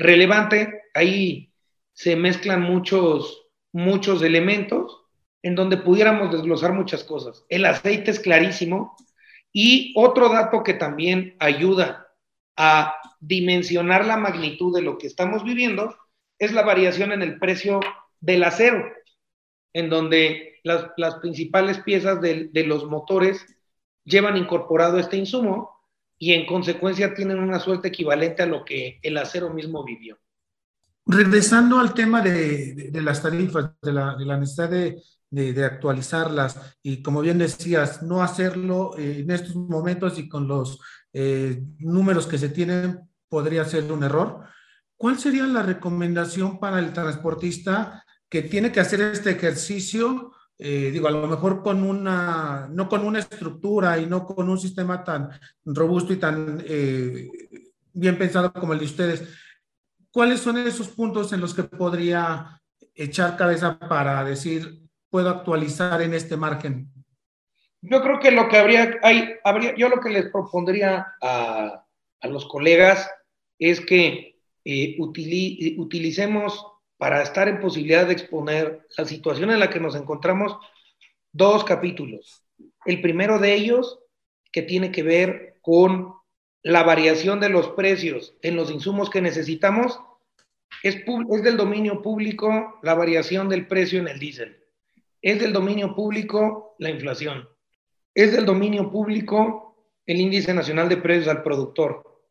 relevante. 0.00 0.82
Ahí 0.94 1.52
se 1.92 2.16
mezclan 2.16 2.62
muchos, 2.62 3.46
muchos 3.72 4.22
elementos 4.22 5.04
en 5.42 5.54
donde 5.54 5.76
pudiéramos 5.76 6.32
desglosar 6.32 6.72
muchas 6.72 7.04
cosas. 7.04 7.44
El 7.48 7.64
aceite 7.64 8.10
es 8.10 8.20
clarísimo 8.20 8.96
y 9.52 9.92
otro 9.96 10.28
dato 10.28 10.62
que 10.62 10.74
también 10.74 11.36
ayuda 11.38 12.08
a 12.56 12.94
dimensionar 13.20 14.06
la 14.06 14.16
magnitud 14.16 14.74
de 14.74 14.82
lo 14.82 14.98
que 14.98 15.06
estamos 15.06 15.44
viviendo 15.44 15.96
es 16.38 16.52
la 16.52 16.62
variación 16.62 17.12
en 17.12 17.22
el 17.22 17.38
precio 17.38 17.80
del 18.20 18.44
acero, 18.44 18.84
en 19.72 19.90
donde 19.90 20.58
las, 20.62 20.86
las 20.96 21.16
principales 21.16 21.78
piezas 21.78 22.20
de, 22.20 22.48
de 22.52 22.64
los 22.64 22.86
motores 22.86 23.46
llevan 24.04 24.36
incorporado 24.36 24.98
este 24.98 25.16
insumo 25.16 25.79
y 26.22 26.34
en 26.34 26.44
consecuencia 26.44 27.14
tienen 27.14 27.38
una 27.38 27.58
suerte 27.58 27.88
equivalente 27.88 28.42
a 28.42 28.46
lo 28.46 28.62
que 28.62 29.00
el 29.02 29.16
acero 29.16 29.54
mismo 29.54 29.82
vivió. 29.82 30.18
Regresando 31.06 31.78
al 31.78 31.94
tema 31.94 32.20
de, 32.20 32.90
las 32.92 33.22
tarifas, 33.22 33.70
de 33.80 33.92
la, 33.92 34.36
necesidad 34.36 34.70
de, 35.30 35.64
actualizarlas 35.64 36.76
y 36.82 37.02
como 37.02 37.22
bien 37.22 37.38
decías, 37.38 38.02
no 38.02 38.22
hacerlo 38.22 38.96
eh, 38.98 39.20
en 39.20 39.30
estos 39.30 39.56
momentos 39.56 40.18
y 40.18 40.28
con 40.28 40.46
los 40.46 40.78
eh, 41.14 41.62
números 41.78 42.26
que 42.26 42.36
se 42.36 42.50
tienen 42.50 43.00
podría 43.26 43.64
ser 43.64 43.90
un 43.90 44.04
error. 44.04 44.44
¿Cuál 44.98 45.18
sería 45.18 45.46
la 45.46 45.62
recomendación 45.62 46.60
para 46.60 46.80
el 46.80 46.92
transportista 46.92 48.04
que 48.28 48.42
tiene 48.42 48.70
que 48.70 48.80
hacer 48.80 49.00
este 49.00 49.30
ejercicio? 49.30 50.32
Eh, 50.62 50.90
digo, 50.92 51.08
a 51.08 51.10
lo 51.10 51.26
mejor 51.26 51.62
con 51.62 51.82
una, 51.82 52.68
no 52.70 52.88
con 52.88 53.04
una 53.04 53.20
estructura 53.20 53.98
y 53.98 54.04
no 54.04 54.26
con 54.26 54.48
un 54.48 54.58
sistema 54.58 55.02
tan 55.02 55.30
robusto 55.64 56.12
y 56.12 56.16
tan 56.18 56.62
bien 57.92 58.18
pensado 58.18 58.52
como 58.52 58.74
el 58.74 58.78
de 58.80 58.84
ustedes 58.84 59.24
¿cuáles 60.10 60.40
son 60.40 60.58
esos 60.58 60.88
puntos 60.88 61.32
en 61.32 61.40
los 61.40 61.54
que 61.54 61.64
podría 61.64 62.60
echar 62.94 63.36
cabeza 63.36 63.78
para 63.78 64.22
decir, 64.24 64.80
puedo 65.08 65.30
actualizar 65.30 66.02
en 66.02 66.14
este 66.14 66.36
margen? 66.36 66.92
Yo 67.82 68.02
creo 68.02 68.20
que 68.20 68.30
lo 68.30 68.48
que 68.48 68.58
habría, 68.58 68.98
hay, 69.02 69.30
habría 69.42 69.74
yo 69.74 69.88
lo 69.88 70.00
que 70.00 70.10
les 70.10 70.30
propondría 70.30 71.14
a, 71.22 71.86
a 72.20 72.28
los 72.28 72.46
colegas 72.46 73.08
es 73.58 73.80
que 73.80 74.38
eh, 74.64 74.96
utilicemos 74.98 76.66
para 77.00 77.22
estar 77.22 77.48
en 77.48 77.60
posibilidad 77.60 78.06
de 78.06 78.12
exponer 78.12 78.86
la 78.98 79.06
situación 79.06 79.50
en 79.50 79.58
la 79.58 79.70
que 79.70 79.80
nos 79.80 79.96
encontramos 79.96 80.58
dos 81.32 81.64
capítulos. 81.64 82.44
El 82.84 83.00
primero 83.00 83.38
de 83.38 83.54
ellos, 83.54 84.00
que 84.52 84.60
tiene 84.60 84.92
que 84.92 85.02
ver 85.02 85.56
con 85.62 86.12
la 86.62 86.82
variación 86.82 87.40
de 87.40 87.48
los 87.48 87.68
precios 87.68 88.36
en 88.42 88.54
los 88.54 88.70
insumos 88.70 89.08
que 89.08 89.22
necesitamos 89.22 89.98
es, 90.82 91.02
del 91.42 91.56
dominio 91.56 92.02
público 92.02 92.78
la 92.82 92.92
variación 92.92 93.48
del 93.48 93.66
precio 93.66 93.98
en 93.98 94.08
el 94.08 94.18
diésel. 94.18 94.58
Es 95.22 95.40
del 95.40 95.54
dominio 95.54 95.94
público 95.94 96.76
la 96.78 96.90
inflación. 96.90 97.48
Es 98.14 98.32
del 98.32 98.44
dominio 98.44 98.90
público 98.90 99.74
el 100.04 100.20
índice 100.20 100.52
nacional 100.52 100.90
de 100.90 100.98
precios 100.98 101.28
al 101.28 101.42
productor. 101.42 102.22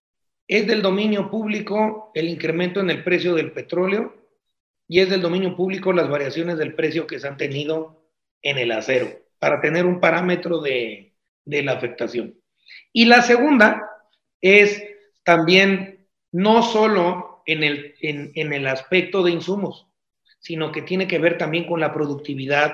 Es 0.48 0.68
del 0.68 0.84
dominio 0.84 1.32
público 1.32 2.12
el 2.14 2.30
incremento 2.30 2.82
en 2.82 2.92
el 2.92 3.04
precio 3.04 3.34
del 3.34 3.52
petróleo 3.52 4.20
y 4.90 5.00
es 5.00 5.10
del 5.10 5.22
dominio 5.22 5.56
público 5.56 5.94
las 5.94 6.10
variaciones 6.10 6.58
del 6.58 6.74
precio 6.74 7.08
que 7.08 7.20
se 7.20 7.28
han 7.28 7.38
tenido 7.38 8.04
en 8.42 8.58
el 8.58 8.72
acero, 8.72 9.08
para 9.38 9.62
tener 9.62 9.86
un 9.86 10.00
parámetro 10.02 10.60
de, 10.60 11.14
de 11.46 11.64
la 11.64 11.74
afectación. 11.74 12.36
Y 12.92 13.06
la 13.06 13.22
segunda 13.22 13.88
es 14.42 14.84
también 15.24 16.08
no 16.32 16.64
solo 16.64 17.44
en 17.46 17.64
el, 17.64 17.96
en, 18.02 18.54
el 18.54 18.68
aspecto 18.68 19.22
de 19.22 19.32
insumos, 19.32 19.88
sino 20.40 20.72
que 20.72 20.82
tiene 20.82 21.08
que 21.08 21.20
ver 21.20 21.38
también 21.38 21.68
con 21.68 21.80
la 21.80 21.94
productividad 21.94 22.74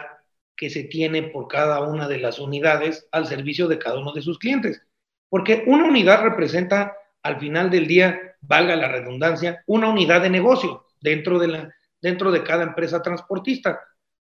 que 0.56 0.70
se 0.70 0.84
tiene 0.84 1.24
por 1.24 1.50
cada 1.50 1.82
una 1.82 2.08
de 2.08 2.20
las 2.20 2.40
unidades 2.40 3.08
al 3.12 3.28
servicio 3.28 3.68
de 3.68 3.78
cada 3.78 4.00
uno 4.00 4.14
de 4.14 4.22
sus 4.22 4.40
clientes. 4.40 4.82
Porque 5.28 5.64
una 5.68 5.86
unidad 5.86 6.24
representa, 6.24 6.96
al 7.24 7.40
final 7.40 7.70
del 7.70 7.88
día, 7.88 8.38
valga 8.40 8.78
la 8.78 8.88
redundancia, 8.88 9.64
una 9.66 9.90
unidad 9.90 10.22
de 10.22 10.30
negocio 10.30 10.86
dentro 11.02 11.40
de, 11.40 11.48
la, 11.48 11.76
dentro 12.06 12.32
de 12.32 12.44
cada 12.44 12.64
empresa 12.64 13.02
transportista. 13.02 13.82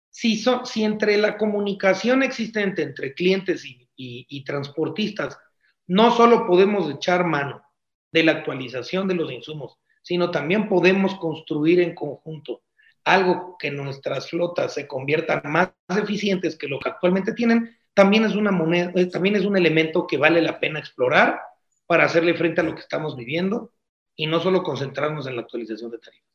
Si, 0.10 0.38
son, 0.38 0.65
si 0.65 0.84
entre 0.84 1.17
la 1.17 1.38
comunicación 1.38 2.23
existente 2.23 2.82
entre 2.82 3.13
clientes 3.13 3.63
y, 3.63 3.88
y 3.95 4.43
transportistas 4.43 5.38
no 5.86 6.12
solo 6.12 6.47
podemos 6.47 6.89
echar 6.89 7.25
mano 7.25 7.62
de 8.12 8.23
la 8.23 8.32
actualización 8.32 9.08
de 9.08 9.15
los 9.15 9.32
insumos, 9.32 9.77
sino 10.01 10.32
también 10.32 10.67
podemos 10.67 11.15
construir 11.15 11.79
en 11.79 11.93
conjunto 11.93 12.62
algo 13.03 13.55
que 13.60 13.71
nuestras 13.71 14.29
flotas 14.29 14.73
se 14.73 14.88
conviertan 14.88 15.41
más 15.45 15.71
eficientes 15.89 16.58
que 16.58 16.67
lo 16.67 16.79
que 16.79 16.89
actualmente 16.89 17.34
tienen, 17.34 17.75
también 17.93 18.23
es 18.23 18.36
una 18.36 18.51
moneda, 18.51 18.91
eh, 18.95 19.08
también 19.08 19.36
es 19.36 19.45
un 19.45 19.58
elemento 19.58 20.08
que 20.08 20.17
vale 20.17 20.41
la 20.41 20.60
pena 20.60 20.79
explorar 20.79 21.39
para 21.88 22.05
hacerle 22.05 22.36
frente 22.36 22.62
a 22.62 22.63
lo 22.63 22.75
que 22.75 22.82
estamos 22.82 23.15
viviendo 23.15 23.73
y 24.15 24.27
no 24.27 24.39
solo 24.39 24.63
concentrarnos 24.63 25.27
en 25.27 25.36
la 25.36 25.41
actualización 25.41 25.91
de 25.91 25.99
tarifas. 25.99 26.29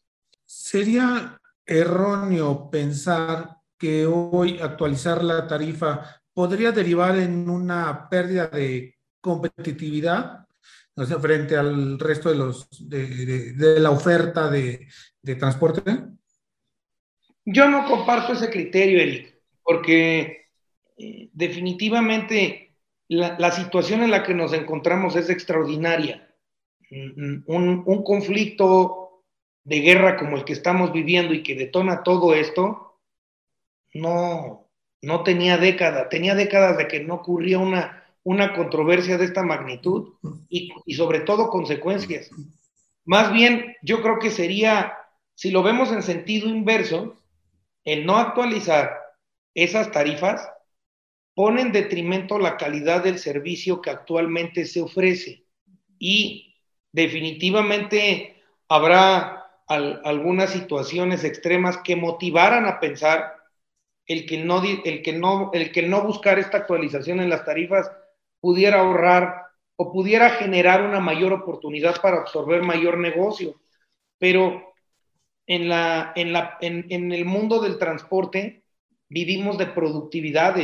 Sería 0.44 1.38
erróneo 1.66 2.70
pensar 2.70 3.56
que 3.78 4.06
hoy 4.06 4.58
actualizar 4.60 5.24
la 5.24 5.46
tarifa 5.46 6.20
podría 6.32 6.72
derivar 6.72 7.16
en 7.18 7.48
una 7.48 8.08
pérdida 8.08 8.48
de 8.48 8.96
competitividad 9.20 10.46
frente 11.20 11.56
al 11.56 11.98
resto 11.98 12.28
de 12.28 12.36
los 12.36 12.68
de, 12.88 13.80
la 13.80 13.90
oferta 13.90 14.48
de, 14.48 14.86
de 15.22 15.34
transporte. 15.34 15.82
Yo 17.44 17.68
no 17.68 17.84
comparto 17.86 18.32
ese 18.32 18.48
criterio, 18.48 19.00
Eric, 19.00 19.38
porque 19.62 20.48
eh, 20.96 21.28
definitivamente 21.32 22.76
la, 23.08 23.50
situación 23.50 24.02
en 24.02 24.10
la 24.10 24.22
que 24.22 24.34
nos 24.34 24.52
encontramos 24.52 25.16
es 25.16 25.28
extraordinaria. 25.28 26.28
Mm, 26.90 27.42
mm, 27.42 27.84
un, 27.86 28.02
conflicto 28.02 29.03
de 29.64 29.80
guerra 29.80 30.16
como 30.16 30.36
el 30.36 30.44
que 30.44 30.52
estamos 30.52 30.92
viviendo 30.92 31.34
y 31.34 31.42
que 31.42 31.54
detona 31.54 32.02
todo 32.02 32.34
esto, 32.34 33.00
no, 33.94 34.68
no 35.02 35.22
tenía 35.22 35.56
décadas, 35.56 36.08
tenía 36.08 36.34
décadas 36.34 36.76
de 36.76 36.86
que 36.88 37.00
no 37.00 37.14
ocurría 37.14 37.58
una, 37.58 38.04
una 38.22 38.54
controversia 38.54 39.16
de 39.18 39.24
esta 39.24 39.42
magnitud 39.42 40.14
y, 40.48 40.72
y 40.84 40.94
sobre 40.94 41.20
todo 41.20 41.48
consecuencias. 41.48 42.30
Más 43.04 43.32
bien, 43.32 43.76
yo 43.82 44.02
creo 44.02 44.18
que 44.18 44.30
sería, 44.30 44.94
si 45.34 45.50
lo 45.50 45.62
vemos 45.62 45.92
en 45.92 46.02
sentido 46.02 46.48
inverso, 46.48 47.16
el 47.84 48.06
no 48.06 48.16
actualizar 48.16 48.98
esas 49.54 49.92
tarifas 49.92 50.48
pone 51.34 51.62
en 51.62 51.72
detrimento 51.72 52.38
la 52.38 52.56
calidad 52.56 53.02
del 53.02 53.18
servicio 53.18 53.80
que 53.80 53.90
actualmente 53.90 54.66
se 54.66 54.80
ofrece 54.80 55.44
y 55.98 56.54
definitivamente 56.92 58.42
habrá 58.68 59.43
algunas 59.66 60.50
situaciones 60.50 61.24
extremas 61.24 61.78
que 61.78 61.96
motivaran 61.96 62.66
a 62.66 62.80
pensar 62.80 63.34
el 64.06 64.26
que, 64.26 64.38
no, 64.38 64.62
el, 64.62 65.02
que 65.02 65.12
no, 65.12 65.50
el 65.54 65.72
que 65.72 65.82
no 65.82 66.02
buscar 66.02 66.38
esta 66.38 66.58
actualización 66.58 67.20
en 67.20 67.30
las 67.30 67.44
tarifas 67.44 67.90
pudiera 68.40 68.80
ahorrar 68.80 69.46
o 69.76 69.92
pudiera 69.92 70.30
generar 70.30 70.82
una 70.82 71.00
mayor 71.00 71.32
oportunidad 71.32 72.00
para 72.00 72.18
absorber 72.18 72.62
mayor 72.62 72.98
negocio. 72.98 73.60
Pero 74.18 74.74
en, 75.46 75.68
la, 75.68 76.12
en, 76.14 76.32
la, 76.32 76.58
en, 76.60 77.12
el 77.12 77.24
mundo 77.24 77.60
del 77.60 77.78
transporte 77.78 78.62
vivimos 79.08 79.56
de 79.58 79.66
productividad 79.66 80.56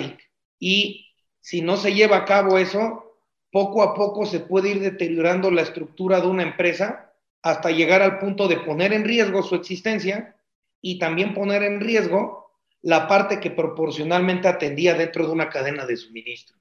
y 0.58 1.06
si 1.40 1.62
no 1.62 1.76
se 1.76 1.94
lleva 1.94 2.18
a 2.18 2.24
cabo 2.26 2.58
eso, 2.58 3.16
poco 3.50 3.82
a 3.82 3.94
poco 3.94 4.26
se 4.26 4.40
puede 4.40 4.70
ir 4.70 4.80
deteriorando 4.80 5.50
la 5.50 5.62
estructura 5.62 6.20
de 6.20 6.26
una 6.26 6.42
empresa 6.42 7.09
hasta 7.42 7.70
llegar 7.70 8.02
al 8.02 8.18
punto 8.18 8.48
de 8.48 8.58
poner 8.58 8.92
en 8.92 9.04
riesgo 9.04 9.42
su 9.42 9.54
existencia 9.54 10.36
y 10.80 10.98
también 10.98 11.34
poner 11.34 11.62
en 11.62 11.80
riesgo 11.80 12.50
la 12.82 13.06
parte 13.08 13.40
que 13.40 13.50
proporcionalmente 13.50 14.48
atendía 14.48 14.94
dentro 14.94 15.26
de 15.26 15.32
una 15.32 15.48
cadena 15.48 15.86
de 15.86 15.96
suministro. 15.96 16.56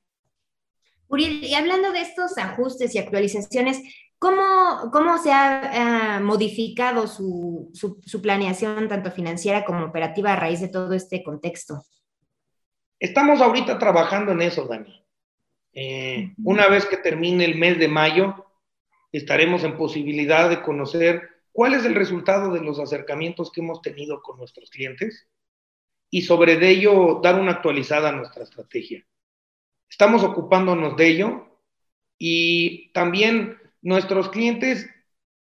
Uriel, 1.08 1.44
y 1.44 1.56
hablando 1.56 1.92
de 1.92 2.02
estos 2.02 2.38
ajustes 2.38 2.94
y 2.94 3.00
actualizaciones, 3.00 3.82
¿Cómo, 4.20 4.92
cómo 4.92 5.18
se 5.18 5.32
ha 5.32 6.18
eh, 6.18 6.20
modificado 6.20 7.08
su, 7.08 7.72
su, 7.74 8.22
planeación 8.22 8.90
tanto 8.90 9.12
financiera 9.12 9.64
como 9.64 9.86
operativa 9.86 10.34
a 10.34 10.36
raíz 10.36 10.60
de 10.60 10.68
todo 10.68 10.94
este 10.94 11.24
contexto? 11.24 11.82
Estamos 13.00 13.40
ahorita 13.40 13.80
trabajando 13.80 14.34
en 14.34 14.42
eso, 14.42 14.66
Dani. 14.66 15.06
Eh, 15.72 16.34
una 16.44 16.68
vez 16.68 16.86
que 16.86 16.98
termine 16.98 17.46
el 17.46 17.56
mes 17.56 17.80
de 17.80 17.88
mayo, 17.88 18.49
estaremos 19.12 19.64
en 19.64 19.78
posibilidad 19.78 20.50
de 20.50 20.62
conocer 20.62 21.30
cuál 21.52 21.74
es 21.74 21.86
el 21.86 21.96
resultado 21.96 22.54
de 22.54 22.62
los 22.62 22.80
acercamientos 22.80 23.52
que 23.52 23.62
hemos 23.62 23.82
tenido 23.82 24.22
con 24.22 24.38
nuestros 24.38 24.70
clientes 24.70 25.28
y 26.10 26.22
sobre 26.22 26.54
ello 26.68 27.20
dar 27.22 27.40
una 27.40 27.54
actualizada 27.54 28.10
a 28.10 28.14
nuestra 28.14 28.44
estrategia. 28.44 29.06
Estamos 29.90 30.24
ocupándonos 30.24 30.96
de 30.96 31.08
ello 31.08 31.60
y 32.18 32.92
también 32.94 33.58
nuestros 33.82 34.30
clientes, 34.30 34.90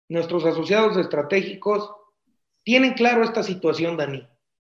nuestros 0.07 0.45
asociados 0.45 0.97
estratégicos, 0.97 1.91
tienen 2.63 2.93
claro 2.93 3.23
esta 3.23 3.43
situación, 3.43 3.97
Dani. 3.97 4.27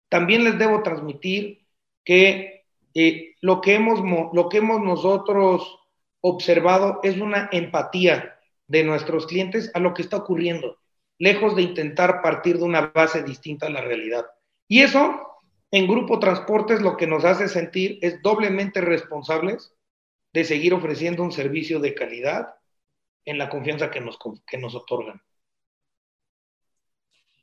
También 0.08 0.44
les 0.44 0.58
debo 0.58 0.82
transmitir 0.82 1.66
que 2.04 2.66
eh, 2.94 3.34
lo, 3.40 3.60
que 3.60 3.74
hemos, 3.74 4.00
lo 4.32 4.48
que 4.48 4.58
hemos 4.58 4.80
nosotros 4.80 5.78
observado 6.20 7.00
es 7.02 7.18
una 7.18 7.48
empatía 7.52 8.37
de 8.68 8.84
nuestros 8.84 9.26
clientes 9.26 9.70
a 9.74 9.80
lo 9.80 9.94
que 9.94 10.02
está 10.02 10.18
ocurriendo, 10.18 10.78
lejos 11.18 11.56
de 11.56 11.62
intentar 11.62 12.22
partir 12.22 12.58
de 12.58 12.64
una 12.64 12.92
base 12.94 13.22
distinta 13.22 13.66
a 13.66 13.70
la 13.70 13.80
realidad. 13.80 14.26
Y 14.68 14.82
eso, 14.82 15.26
en 15.70 15.88
Grupo 15.88 16.18
Transportes, 16.18 16.80
lo 16.80 16.96
que 16.96 17.06
nos 17.06 17.24
hace 17.24 17.48
sentir 17.48 17.98
es 18.02 18.22
doblemente 18.22 18.80
responsables 18.80 19.72
de 20.32 20.44
seguir 20.44 20.74
ofreciendo 20.74 21.22
un 21.22 21.32
servicio 21.32 21.80
de 21.80 21.94
calidad 21.94 22.54
en 23.24 23.38
la 23.38 23.48
confianza 23.48 23.90
que 23.90 24.00
nos, 24.00 24.18
que 24.46 24.58
nos 24.58 24.74
otorgan. 24.74 25.20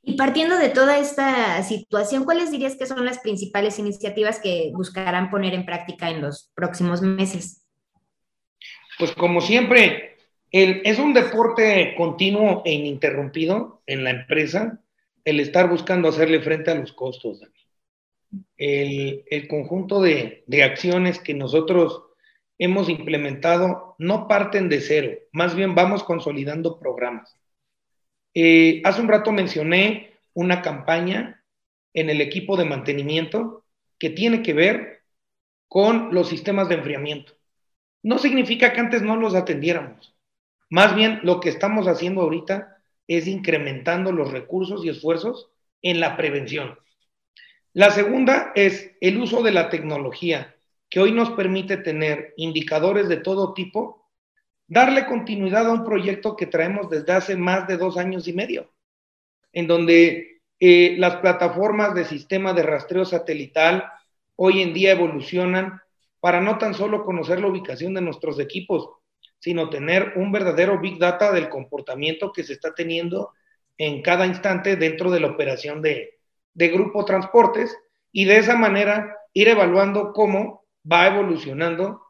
Y 0.07 0.17
partiendo 0.17 0.57
de 0.57 0.69
toda 0.69 0.99
esta 0.99 1.63
situación, 1.63 2.25
¿cuáles 2.25 2.51
dirías 2.51 2.75
que 2.75 2.85
son 2.85 3.03
las 3.05 3.19
principales 3.19 3.79
iniciativas 3.79 4.39
que 4.39 4.71
buscarán 4.71 5.31
poner 5.31 5.55
en 5.55 5.65
práctica 5.65 6.11
en 6.11 6.21
los 6.21 6.51
próximos 6.53 7.01
meses? 7.01 7.65
Pues 8.99 9.11
como 9.13 9.41
siempre, 9.41 10.14
el, 10.55 10.81
es 10.85 10.99
un 10.99 11.13
deporte 11.13 11.95
continuo 11.97 12.61
e 12.63 12.71
ininterrumpido 12.71 13.81
en 13.87 14.05
la 14.05 14.11
empresa 14.11 14.79
el 15.25 15.41
estar 15.41 15.69
buscando 15.69 16.07
hacerle 16.07 16.39
frente 16.39 16.71
a 16.71 16.75
los 16.75 16.93
costos. 16.93 17.41
El, 18.55 19.25
el 19.29 19.47
conjunto 19.49 20.01
de, 20.01 20.45
de 20.47 20.63
acciones 20.63 21.19
que 21.19 21.33
nosotros 21.33 22.03
hemos 22.57 22.87
implementado 22.87 23.95
no 23.97 24.29
parten 24.29 24.69
de 24.69 24.79
cero, 24.79 25.17
más 25.33 25.57
bien 25.57 25.75
vamos 25.75 26.05
consolidando 26.05 26.79
programas. 26.79 27.35
Eh, 28.33 28.81
hace 28.85 29.01
un 29.01 29.09
rato 29.09 29.33
mencioné 29.33 30.13
una 30.33 30.61
campaña 30.61 31.43
en 31.93 32.09
el 32.09 32.21
equipo 32.21 32.55
de 32.55 32.63
mantenimiento 32.63 33.65
que 33.99 34.09
tiene 34.09 34.41
que 34.41 34.53
ver 34.53 35.01
con 35.67 36.15
los 36.15 36.29
sistemas 36.29 36.69
de 36.69 36.75
enfriamiento. 36.75 37.33
No 38.03 38.19
significa 38.19 38.71
que 38.71 38.79
antes 38.79 39.01
no 39.01 39.17
los 39.17 39.35
atendiéramos. 39.35 40.14
Más 40.69 40.95
bien 40.95 41.19
lo 41.23 41.39
que 41.39 41.49
estamos 41.49 41.87
haciendo 41.87 42.21
ahorita 42.21 42.77
es 43.07 43.27
incrementando 43.27 44.11
los 44.11 44.31
recursos 44.31 44.83
y 44.83 44.89
esfuerzos 44.89 45.49
en 45.81 45.99
la 45.99 46.17
prevención. 46.17 46.77
La 47.73 47.91
segunda 47.91 48.51
es 48.55 48.91
el 49.01 49.17
uso 49.17 49.43
de 49.43 49.51
la 49.51 49.69
tecnología 49.69 50.55
que 50.89 50.99
hoy 50.99 51.11
nos 51.11 51.31
permite 51.31 51.77
tener 51.77 52.33
indicadores 52.37 53.09
de 53.09 53.17
todo 53.17 53.53
tipo, 53.53 54.09
darle 54.67 55.05
continuidad 55.05 55.67
a 55.67 55.73
un 55.73 55.83
proyecto 55.83 56.35
que 56.35 56.47
traemos 56.47 56.89
desde 56.89 57.13
hace 57.13 57.35
más 57.35 57.67
de 57.67 57.77
dos 57.77 57.97
años 57.97 58.27
y 58.27 58.33
medio, 58.33 58.73
en 59.51 59.67
donde 59.67 60.41
eh, 60.59 60.95
las 60.97 61.17
plataformas 61.17 61.93
de 61.93 62.05
sistema 62.05 62.53
de 62.53 62.63
rastreo 62.63 63.05
satelital 63.05 63.91
hoy 64.35 64.61
en 64.61 64.73
día 64.73 64.91
evolucionan 64.91 65.81
para 66.19 66.41
no 66.41 66.57
tan 66.57 66.73
solo 66.73 67.03
conocer 67.03 67.39
la 67.39 67.47
ubicación 67.47 67.93
de 67.93 68.01
nuestros 68.01 68.39
equipos, 68.39 68.89
sino 69.45 69.69
tener 69.69 70.13
un 70.15 70.31
verdadero 70.31 70.79
big 70.79 70.97
data 70.97 71.31
del 71.31 71.49
comportamiento 71.49 72.31
que 72.31 72.43
se 72.43 72.53
está 72.53 72.73
teniendo 72.73 73.31
en 73.77 74.01
cada 74.01 74.25
instante 74.25 74.75
dentro 74.75 75.11
de 75.11 75.19
la 75.19 75.27
operación 75.27 75.83
de, 75.83 76.17
de 76.55 76.69
Grupo 76.69 77.05
Transportes 77.05 77.77
y 78.11 78.25
de 78.25 78.37
esa 78.37 78.55
manera 78.55 79.19
ir 79.33 79.47
evaluando 79.47 80.13
cómo 80.13 80.65
va 80.91 81.05
evolucionando 81.05 82.01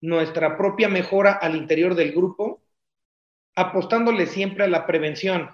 nuestra 0.00 0.56
propia 0.56 0.88
mejora 0.88 1.32
al 1.32 1.56
interior 1.56 1.96
del 1.96 2.12
grupo, 2.12 2.62
apostándole 3.56 4.26
siempre 4.26 4.62
a 4.62 4.68
la 4.68 4.86
prevención, 4.86 5.50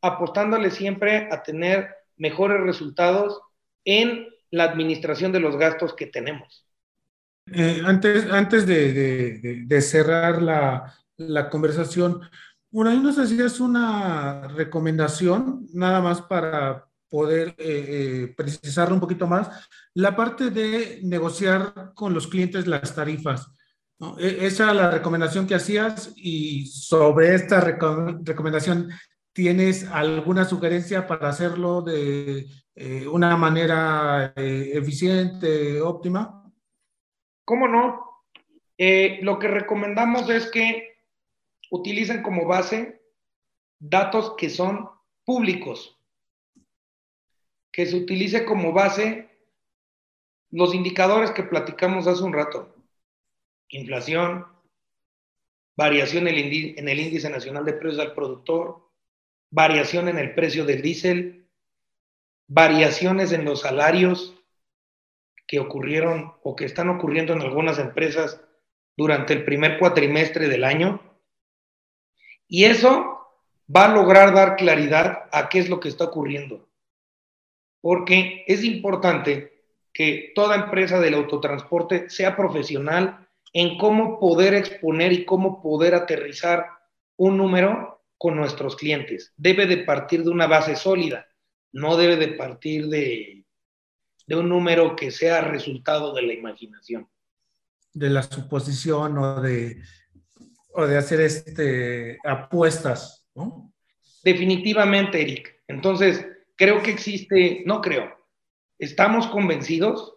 apostándole 0.00 0.70
siempre 0.70 1.28
a 1.30 1.42
tener 1.42 1.94
mejores 2.16 2.62
resultados 2.62 3.42
en 3.84 4.26
la 4.50 4.64
administración 4.64 5.32
de 5.32 5.40
los 5.40 5.58
gastos 5.58 5.92
que 5.92 6.06
tenemos. 6.06 6.65
Eh, 7.52 7.80
antes 7.84 8.28
antes 8.30 8.66
de, 8.66 9.80
cerrar 9.80 10.42
la, 10.42 11.48
conversación, 11.50 12.20
bueno, 12.70 12.90
ahí 12.90 12.98
nos 12.98 13.18
hacías 13.18 13.60
una 13.60 14.48
recomendación, 14.48 15.66
nada 15.72 16.00
más 16.00 16.22
para 16.22 16.88
poder 17.08 17.54
eh, 17.58 18.24
eh, 18.28 18.34
precisarlo 18.36 18.94
un 18.94 19.00
poquito 19.00 19.28
más, 19.28 19.48
la 19.94 20.16
parte 20.16 20.50
de 20.50 21.00
negociar 21.04 21.92
con 21.94 22.12
los 22.12 22.26
clientes 22.26 22.66
las 22.66 22.94
tarifas. 22.94 23.48
E, 24.18 24.44
esa 24.46 24.64
era 24.64 24.74
la 24.74 24.90
recomendación 24.90 25.46
que 25.46 25.54
hacías 25.54 26.12
y 26.16 26.66
sobre 26.66 27.34
esta 27.34 27.60
recomendación, 27.60 28.90
¿tienes 29.32 29.84
alguna 29.84 30.44
sugerencia 30.44 31.06
para 31.06 31.28
hacerlo 31.28 31.82
de 31.82 32.46
una 33.10 33.36
manera 33.36 34.34
eficiente, 34.36 35.80
óptima? 35.80 36.45
¿Cómo 37.46 37.68
no? 37.68 38.24
Eh, 38.76 39.20
lo 39.22 39.38
que 39.38 39.46
recomendamos 39.46 40.28
es 40.28 40.50
que 40.50 40.96
utilicen 41.70 42.22
como 42.22 42.44
base 42.44 43.00
datos 43.78 44.34
que 44.36 44.50
son 44.50 44.90
públicos, 45.24 45.96
que 47.70 47.86
se 47.86 47.96
utilice 47.96 48.44
como 48.44 48.72
base 48.72 49.30
los 50.50 50.74
indicadores 50.74 51.30
que 51.30 51.44
platicamos 51.44 52.08
hace 52.08 52.24
un 52.24 52.32
rato, 52.32 52.74
inflación, 53.68 54.46
variación 55.76 56.26
en 56.26 56.88
el 56.88 57.00
índice 57.00 57.30
nacional 57.30 57.64
de 57.64 57.74
precios 57.74 58.00
al 58.00 58.14
productor, 58.14 58.90
variación 59.50 60.08
en 60.08 60.18
el 60.18 60.34
precio 60.34 60.64
del 60.64 60.82
diésel, 60.82 61.48
variaciones 62.48 63.30
en 63.30 63.44
los 63.44 63.60
salarios, 63.60 64.35
que 65.46 65.60
ocurrieron 65.60 66.34
o 66.42 66.56
que 66.56 66.64
están 66.64 66.88
ocurriendo 66.88 67.32
en 67.32 67.42
algunas 67.42 67.78
empresas 67.78 68.40
durante 68.96 69.32
el 69.32 69.44
primer 69.44 69.78
cuatrimestre 69.78 70.48
del 70.48 70.64
año. 70.64 71.00
Y 72.48 72.64
eso 72.64 73.16
va 73.74 73.86
a 73.86 73.94
lograr 73.94 74.34
dar 74.34 74.56
claridad 74.56 75.28
a 75.32 75.48
qué 75.48 75.58
es 75.58 75.68
lo 75.68 75.80
que 75.80 75.88
está 75.88 76.04
ocurriendo. 76.04 76.68
Porque 77.80 78.44
es 78.46 78.64
importante 78.64 79.62
que 79.92 80.32
toda 80.34 80.56
empresa 80.56 81.00
del 81.00 81.14
autotransporte 81.14 82.10
sea 82.10 82.36
profesional 82.36 83.26
en 83.52 83.78
cómo 83.78 84.20
poder 84.20 84.54
exponer 84.54 85.12
y 85.12 85.24
cómo 85.24 85.62
poder 85.62 85.94
aterrizar 85.94 86.66
un 87.16 87.36
número 87.36 88.02
con 88.18 88.36
nuestros 88.36 88.76
clientes. 88.76 89.32
Debe 89.36 89.66
de 89.66 89.78
partir 89.78 90.24
de 90.24 90.30
una 90.30 90.46
base 90.46 90.76
sólida, 90.76 91.26
no 91.72 91.96
debe 91.96 92.16
de 92.16 92.28
partir 92.28 92.88
de 92.88 93.45
de 94.26 94.36
un 94.36 94.48
número 94.48 94.96
que 94.96 95.10
sea 95.10 95.40
resultado 95.40 96.12
de 96.12 96.22
la 96.22 96.32
imaginación. 96.32 97.08
De 97.92 98.10
la 98.10 98.22
suposición 98.22 99.16
o 99.18 99.40
de, 99.40 99.80
o 100.74 100.86
de 100.86 100.98
hacer 100.98 101.20
este, 101.20 102.18
apuestas, 102.24 103.26
¿no? 103.34 103.72
Definitivamente, 104.22 105.22
Eric. 105.22 105.62
Entonces, 105.68 106.26
creo 106.56 106.82
que 106.82 106.90
existe, 106.90 107.62
no 107.64 107.80
creo, 107.80 108.12
estamos 108.78 109.28
convencidos 109.28 110.14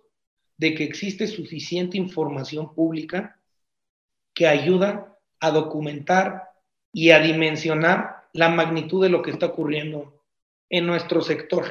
de 0.58 0.74
que 0.74 0.84
existe 0.84 1.28
suficiente 1.28 1.98
información 1.98 2.74
pública 2.74 3.40
que 4.34 4.48
ayuda 4.48 5.18
a 5.40 5.52
documentar 5.52 6.50
y 6.92 7.12
a 7.12 7.20
dimensionar 7.20 8.28
la 8.34 8.50
magnitud 8.50 9.04
de 9.04 9.10
lo 9.10 9.22
que 9.22 9.32
está 9.32 9.48
ocurriendo 9.48 10.22
en 10.70 10.86
nuestro 10.86 11.22
sector. 11.22 11.66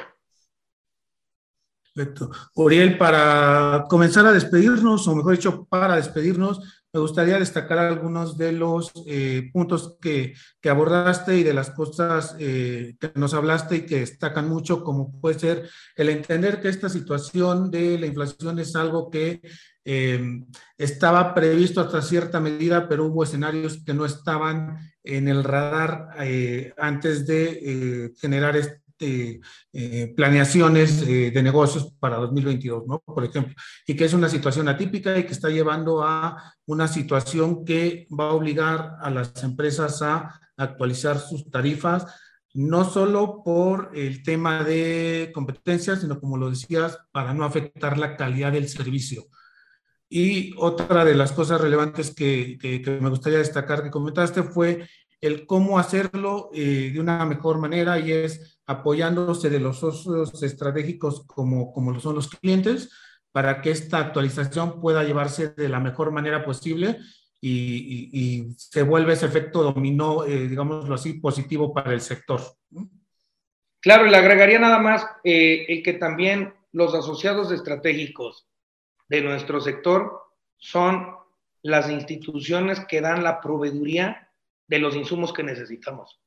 Perfecto. 1.99 2.31
Uriel, 2.55 2.97
para 2.97 3.83
comenzar 3.89 4.25
a 4.25 4.31
despedirnos, 4.31 5.05
o 5.05 5.15
mejor 5.15 5.33
dicho, 5.33 5.67
para 5.69 5.97
despedirnos, 5.97 6.61
me 6.93 7.01
gustaría 7.01 7.37
destacar 7.37 7.77
algunos 7.77 8.37
de 8.37 8.53
los 8.53 8.93
eh, 9.05 9.49
puntos 9.51 9.97
que, 9.99 10.33
abordaste 10.63 11.37
y 11.37 11.43
de 11.43 11.53
las 11.53 11.71
cosas 11.71 12.37
eh, 12.39 12.95
que 13.01 13.11
nos 13.15 13.33
hablaste 13.33 13.75
y 13.75 13.85
que 13.85 13.99
destacan 13.99 14.47
mucho, 14.47 14.81
como 14.81 15.19
puede 15.19 15.37
ser 15.37 15.69
el 15.97 16.07
entender 16.07 16.61
que 16.61 16.69
esta 16.69 16.87
situación 16.87 17.69
de 17.69 17.99
la 17.99 18.05
inflación 18.05 18.59
es 18.59 18.77
algo 18.77 19.09
que 19.09 19.41
eh, 19.83 20.45
estaba 20.77 21.33
previsto 21.33 21.81
hasta 21.81 22.01
cierta 22.01 22.39
medida, 22.39 22.87
pero 22.87 23.07
hubo 23.07 23.25
escenarios 23.25 23.83
que 23.83 23.93
no 23.93 24.05
estaban 24.05 24.77
en 25.03 25.27
el 25.27 25.43
radar 25.43 26.11
antes 26.77 27.27
de 27.27 28.13
generar 28.21 28.55
este 28.55 28.88
este, 28.99 29.39
eh, 29.71 30.13
planeaciones 30.13 31.01
eh, 31.03 31.31
de 31.31 31.43
negocios 31.43 31.93
para 31.99 32.17
2022, 32.17 32.85
¿no? 32.85 32.99
Por 32.99 33.23
ejemplo, 33.23 33.55
y 33.87 33.95
que 33.95 34.03
es 34.03 34.13
una 34.13 34.27
situación 34.27 34.67
atípica 34.67 35.17
y 35.17 35.23
que 35.23 35.31
está 35.31 35.49
llevando 35.49 36.03
a 36.03 36.53
una 36.65 36.87
situación 36.87 37.63
que 37.63 38.07
va 38.11 38.25
a 38.25 38.33
obligar 38.33 38.97
a 39.01 39.09
las 39.09 39.41
empresas 39.43 40.01
a 40.01 40.41
actualizar 40.57 41.17
sus 41.17 41.49
tarifas, 41.49 42.07
no 42.53 42.83
solo 42.83 43.41
por 43.43 43.91
el 43.95 44.21
tema 44.21 44.65
de 44.65 45.31
competencia, 45.33 45.95
sino 45.95 46.19
como 46.19 46.35
lo 46.35 46.49
decías, 46.49 46.97
para 47.11 47.33
no 47.33 47.45
afectar 47.45 47.97
la 47.97 48.17
calidad 48.17 48.51
del 48.51 48.67
servicio. 48.67 49.27
Y 50.09 50.53
otra 50.57 51.05
de 51.05 51.13
las 51.13 51.31
cosas 51.31 51.61
relevantes 51.61 52.13
que, 52.13 52.57
que, 52.59 52.81
me 52.99 53.09
gustaría 53.09 53.37
destacar 53.37 53.83
que 53.83 53.91
comentaste 53.91 54.41
fue 54.41 54.89
el 55.21 55.45
cómo 55.45 55.79
hacerlo 55.79 56.49
eh, 56.53 56.91
de 56.93 56.99
una 56.99 57.25
mejor 57.25 57.59
manera 57.59 57.99
y 57.99 58.11
es 58.11 58.59
apoyándose 58.65 59.49
de 59.49 59.59
los 59.59 59.79
socios 59.79 60.41
estratégicos 60.41 61.25
como, 61.25 61.73
como 61.73 61.91
lo 61.91 61.99
son 61.99 62.15
los 62.15 62.29
clientes, 62.29 62.89
para 63.31 63.61
que 63.61 63.71
esta 63.71 63.99
actualización 63.99 64.79
pueda 64.79 65.03
llevarse 65.03 65.49
de 65.49 65.69
la 65.69 65.79
mejor 65.79 66.11
manera 66.11 66.43
posible 66.43 66.99
y, 67.41 68.53
se 68.57 68.83
vuelve 68.83 69.13
ese 69.13 69.25
efecto 69.25 69.63
dominó, 69.63 70.25
eh, 70.25 70.47
digámoslo 70.47 70.95
así, 70.95 71.13
positivo 71.13 71.73
para 71.73 71.93
el 71.93 72.01
sector. 72.01 72.41
Claro, 73.79 74.05
le 74.05 74.17
agregaría 74.17 74.59
nada 74.59 74.79
más 74.79 75.05
eh, 75.23 75.65
el 75.69 75.83
que 75.83 75.93
también 75.93 76.53
los 76.71 76.93
asociados 76.93 77.51
estratégicos 77.51 78.47
de 79.07 79.21
nuestro 79.21 79.61
sector 79.61 80.21
son 80.57 81.15
las 81.61 81.89
instituciones 81.89 82.81
que 82.81 83.01
dan 83.01 83.23
la 83.23 83.39
proveeduría 83.39 84.28
de 84.69 84.79
los 84.79 84.95
insumos 84.95 85.33
que 85.33 85.43
necesitamos 85.43 86.21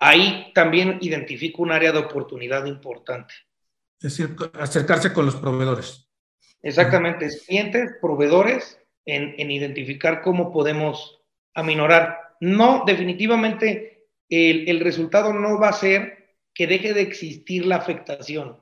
ahí 0.00 0.50
también 0.54 0.98
identifico 1.00 1.62
un 1.62 1.70
área 1.70 1.92
de 1.92 1.98
oportunidad 1.98 2.64
importante. 2.66 3.34
Es 4.00 4.16
decir, 4.16 4.34
acercarse 4.54 5.12
con 5.12 5.26
los 5.26 5.36
proveedores. 5.36 6.08
Exactamente, 6.62 7.28
clientes, 7.46 7.92
proveedores, 8.00 8.78
en, 9.04 9.50
identificar 9.50 10.22
cómo 10.22 10.52
podemos 10.52 11.22
aminorar. 11.54 12.18
No, 12.40 12.82
definitivamente 12.86 14.08
el, 14.28 14.68
el 14.68 14.80
resultado 14.80 15.32
no 15.32 15.58
va 15.58 15.68
a 15.68 15.74
ser 15.74 16.36
que 16.54 16.66
deje 16.66 16.94
de 16.94 17.02
existir 17.02 17.66
la 17.66 17.76
afectación, 17.76 18.58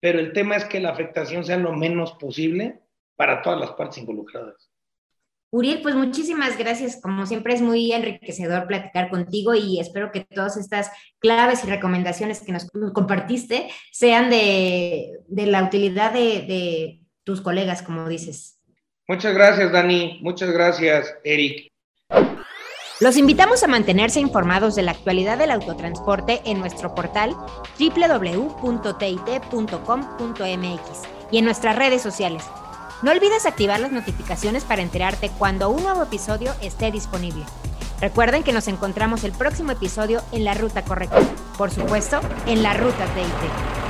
pero 0.00 0.20
el 0.20 0.32
tema 0.32 0.56
es 0.56 0.64
que 0.64 0.80
la 0.80 0.90
afectación 0.90 1.44
sea 1.44 1.56
lo 1.56 1.72
menos 1.72 2.12
posible 2.12 2.80
para 3.16 3.42
todas 3.42 3.58
las 3.60 3.72
partes 3.72 3.98
involucradas. 3.98 4.67
Uriel, 5.50 5.80
pues 5.80 5.94
muchísimas 5.94 6.58
gracias. 6.58 7.00
Como 7.00 7.24
siempre 7.26 7.54
es 7.54 7.62
muy 7.62 7.92
enriquecedor 7.92 8.66
platicar 8.66 9.08
contigo 9.08 9.54
y 9.54 9.80
espero 9.80 10.12
que 10.12 10.20
todas 10.20 10.58
estas 10.58 10.90
claves 11.18 11.64
y 11.64 11.68
recomendaciones 11.68 12.40
que 12.40 12.52
nos 12.52 12.66
compartiste 12.92 13.70
sean 13.90 14.28
de, 14.28 15.20
la 15.28 15.62
utilidad 15.64 16.12
de, 16.12 17.00
tus 17.24 17.40
colegas, 17.40 17.82
como 17.82 18.08
dices. 18.08 18.58
Muchas 19.06 19.34
gracias, 19.34 19.72
Dani. 19.72 20.18
Muchas 20.22 20.50
gracias, 20.50 21.14
Eric. 21.24 21.70
Los 23.00 23.16
invitamos 23.16 23.62
a 23.62 23.68
mantenerse 23.68 24.18
informados 24.18 24.74
de 24.74 24.82
la 24.82 24.90
actualidad 24.90 25.38
del 25.38 25.52
autotransporte 25.52 26.42
en 26.44 26.58
nuestro 26.58 26.94
portal 26.94 27.36
www.tit.com.mx 27.78 28.68
y 31.30 31.38
en 31.38 31.44
nuestras 31.44 31.76
redes 31.76 32.02
sociales 32.02 32.44
no 33.02 33.12
olvides 33.12 33.46
activar 33.46 33.80
las 33.80 33.92
notificaciones 33.92 34.64
para 34.64 34.82
enterarte 34.82 35.30
cuando 35.38 35.70
un 35.70 35.82
nuevo 35.82 36.02
episodio 36.02 36.52
esté 36.60 36.90
disponible. 36.90 37.44
Recuerden 38.00 38.42
que 38.42 38.52
nos 38.52 38.68
encontramos 38.68 39.24
el 39.24 39.32
próximo 39.32 39.72
episodio 39.72 40.22
en 40.32 40.44
la 40.44 40.54
ruta 40.54 40.84
correcta, 40.84 41.20
por 41.56 41.70
supuesto, 41.70 42.20
en 42.46 42.62
la 42.62 42.74
ruta 42.74 43.04
TIT. 43.14 43.87